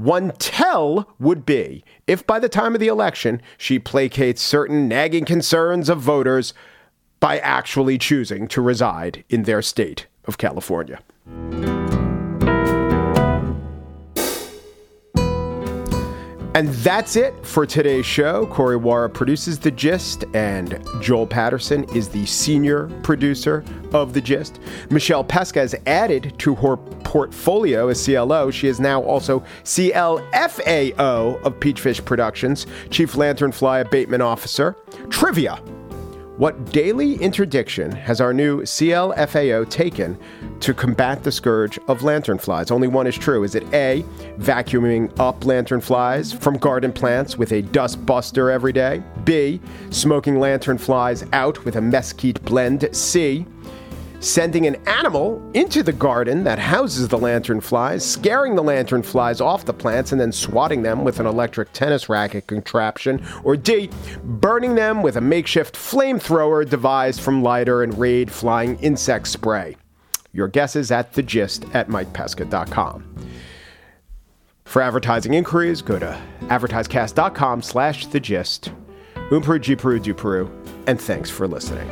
One 0.00 0.32
tell 0.38 1.14
would 1.18 1.44
be 1.44 1.84
if 2.06 2.26
by 2.26 2.38
the 2.38 2.48
time 2.48 2.72
of 2.72 2.80
the 2.80 2.88
election 2.88 3.42
she 3.58 3.78
placates 3.78 4.38
certain 4.38 4.88
nagging 4.88 5.26
concerns 5.26 5.90
of 5.90 5.98
voters 6.00 6.54
by 7.20 7.38
actually 7.40 7.98
choosing 7.98 8.48
to 8.48 8.62
reside 8.62 9.24
in 9.28 9.42
their 9.42 9.60
state 9.60 10.06
of 10.24 10.38
California. 10.38 11.00
And 16.60 16.68
that's 16.68 17.16
it 17.16 17.34
for 17.46 17.64
today's 17.64 18.04
show. 18.04 18.44
Corey 18.48 18.76
Wara 18.76 19.10
produces 19.10 19.58
The 19.58 19.70
Gist, 19.70 20.26
and 20.34 20.86
Joel 21.00 21.26
Patterson 21.26 21.84
is 21.96 22.10
the 22.10 22.26
senior 22.26 22.88
producer 23.02 23.64
of 23.94 24.12
The 24.12 24.20
Gist. 24.20 24.60
Michelle 24.90 25.24
Pesca 25.24 25.60
has 25.60 25.74
added 25.86 26.34
to 26.40 26.54
her 26.56 26.76
portfolio 26.76 27.88
as 27.88 28.04
CLO. 28.04 28.50
She 28.50 28.68
is 28.68 28.78
now 28.78 29.02
also 29.02 29.40
CLFAO 29.64 31.42
of 31.42 31.60
Peachfish 31.60 32.04
Productions, 32.04 32.66
Chief 32.90 33.14
Lanternfly 33.14 33.80
Abatement 33.80 34.22
Officer. 34.22 34.76
Trivia 35.08 35.62
what 36.40 36.72
daily 36.72 37.16
interdiction 37.16 37.92
has 37.92 38.18
our 38.18 38.32
new 38.32 38.62
CLFAO 38.62 39.68
taken 39.68 40.18
to 40.60 40.72
combat 40.72 41.22
the 41.22 41.30
scourge 41.30 41.76
of 41.86 42.00
lanternflies? 42.00 42.70
Only 42.70 42.88
one 42.88 43.06
is 43.06 43.14
true. 43.14 43.44
Is 43.44 43.54
it 43.54 43.62
A, 43.74 44.02
vacuuming 44.38 45.12
up 45.20 45.40
lanternflies 45.40 46.34
from 46.40 46.56
garden 46.56 46.94
plants 46.94 47.36
with 47.36 47.52
a 47.52 47.60
dust 47.60 48.06
buster 48.06 48.50
every 48.50 48.72
day? 48.72 49.02
B, 49.24 49.60
smoking 49.90 50.36
lanternflies 50.36 51.28
out 51.34 51.62
with 51.66 51.76
a 51.76 51.82
mesquite 51.82 52.42
blend? 52.42 52.88
C, 52.96 53.44
sending 54.20 54.66
an 54.66 54.76
animal 54.86 55.42
into 55.54 55.82
the 55.82 55.92
garden 55.92 56.44
that 56.44 56.58
houses 56.58 57.08
the 57.08 57.18
lanternflies, 57.18 58.02
scaring 58.02 58.54
the 58.54 58.62
lanternflies 58.62 59.40
off 59.44 59.64
the 59.64 59.72
plants, 59.72 60.12
and 60.12 60.20
then 60.20 60.30
swatting 60.30 60.82
them 60.82 61.04
with 61.04 61.18
an 61.18 61.26
electric 61.26 61.72
tennis 61.72 62.08
racket 62.08 62.46
contraption, 62.46 63.26
or 63.42 63.56
D, 63.56 63.90
burning 64.22 64.74
them 64.74 65.02
with 65.02 65.16
a 65.16 65.20
makeshift 65.20 65.74
flamethrower 65.74 66.68
devised 66.68 67.20
from 67.20 67.42
lighter 67.42 67.82
and 67.82 67.98
raid 67.98 68.30
flying 68.30 68.78
insect 68.78 69.26
spray. 69.26 69.76
Your 70.32 70.48
guesses 70.48 70.90
at 70.92 71.14
the 71.14 71.22
gist 71.22 71.64
at 71.74 71.88
mikepesca.com. 71.88 73.16
For 74.64 74.80
advertising 74.82 75.34
inquiries, 75.34 75.82
go 75.82 75.98
to 75.98 76.16
advertisecast.com 76.42 77.62
slash 77.62 78.06
thegist. 78.06 78.72
Umperu, 79.30 79.58
Jiperu, 79.58 80.00
Duperu, 80.00 80.48
and 80.86 81.00
thanks 81.00 81.28
for 81.28 81.48
listening. 81.48 81.88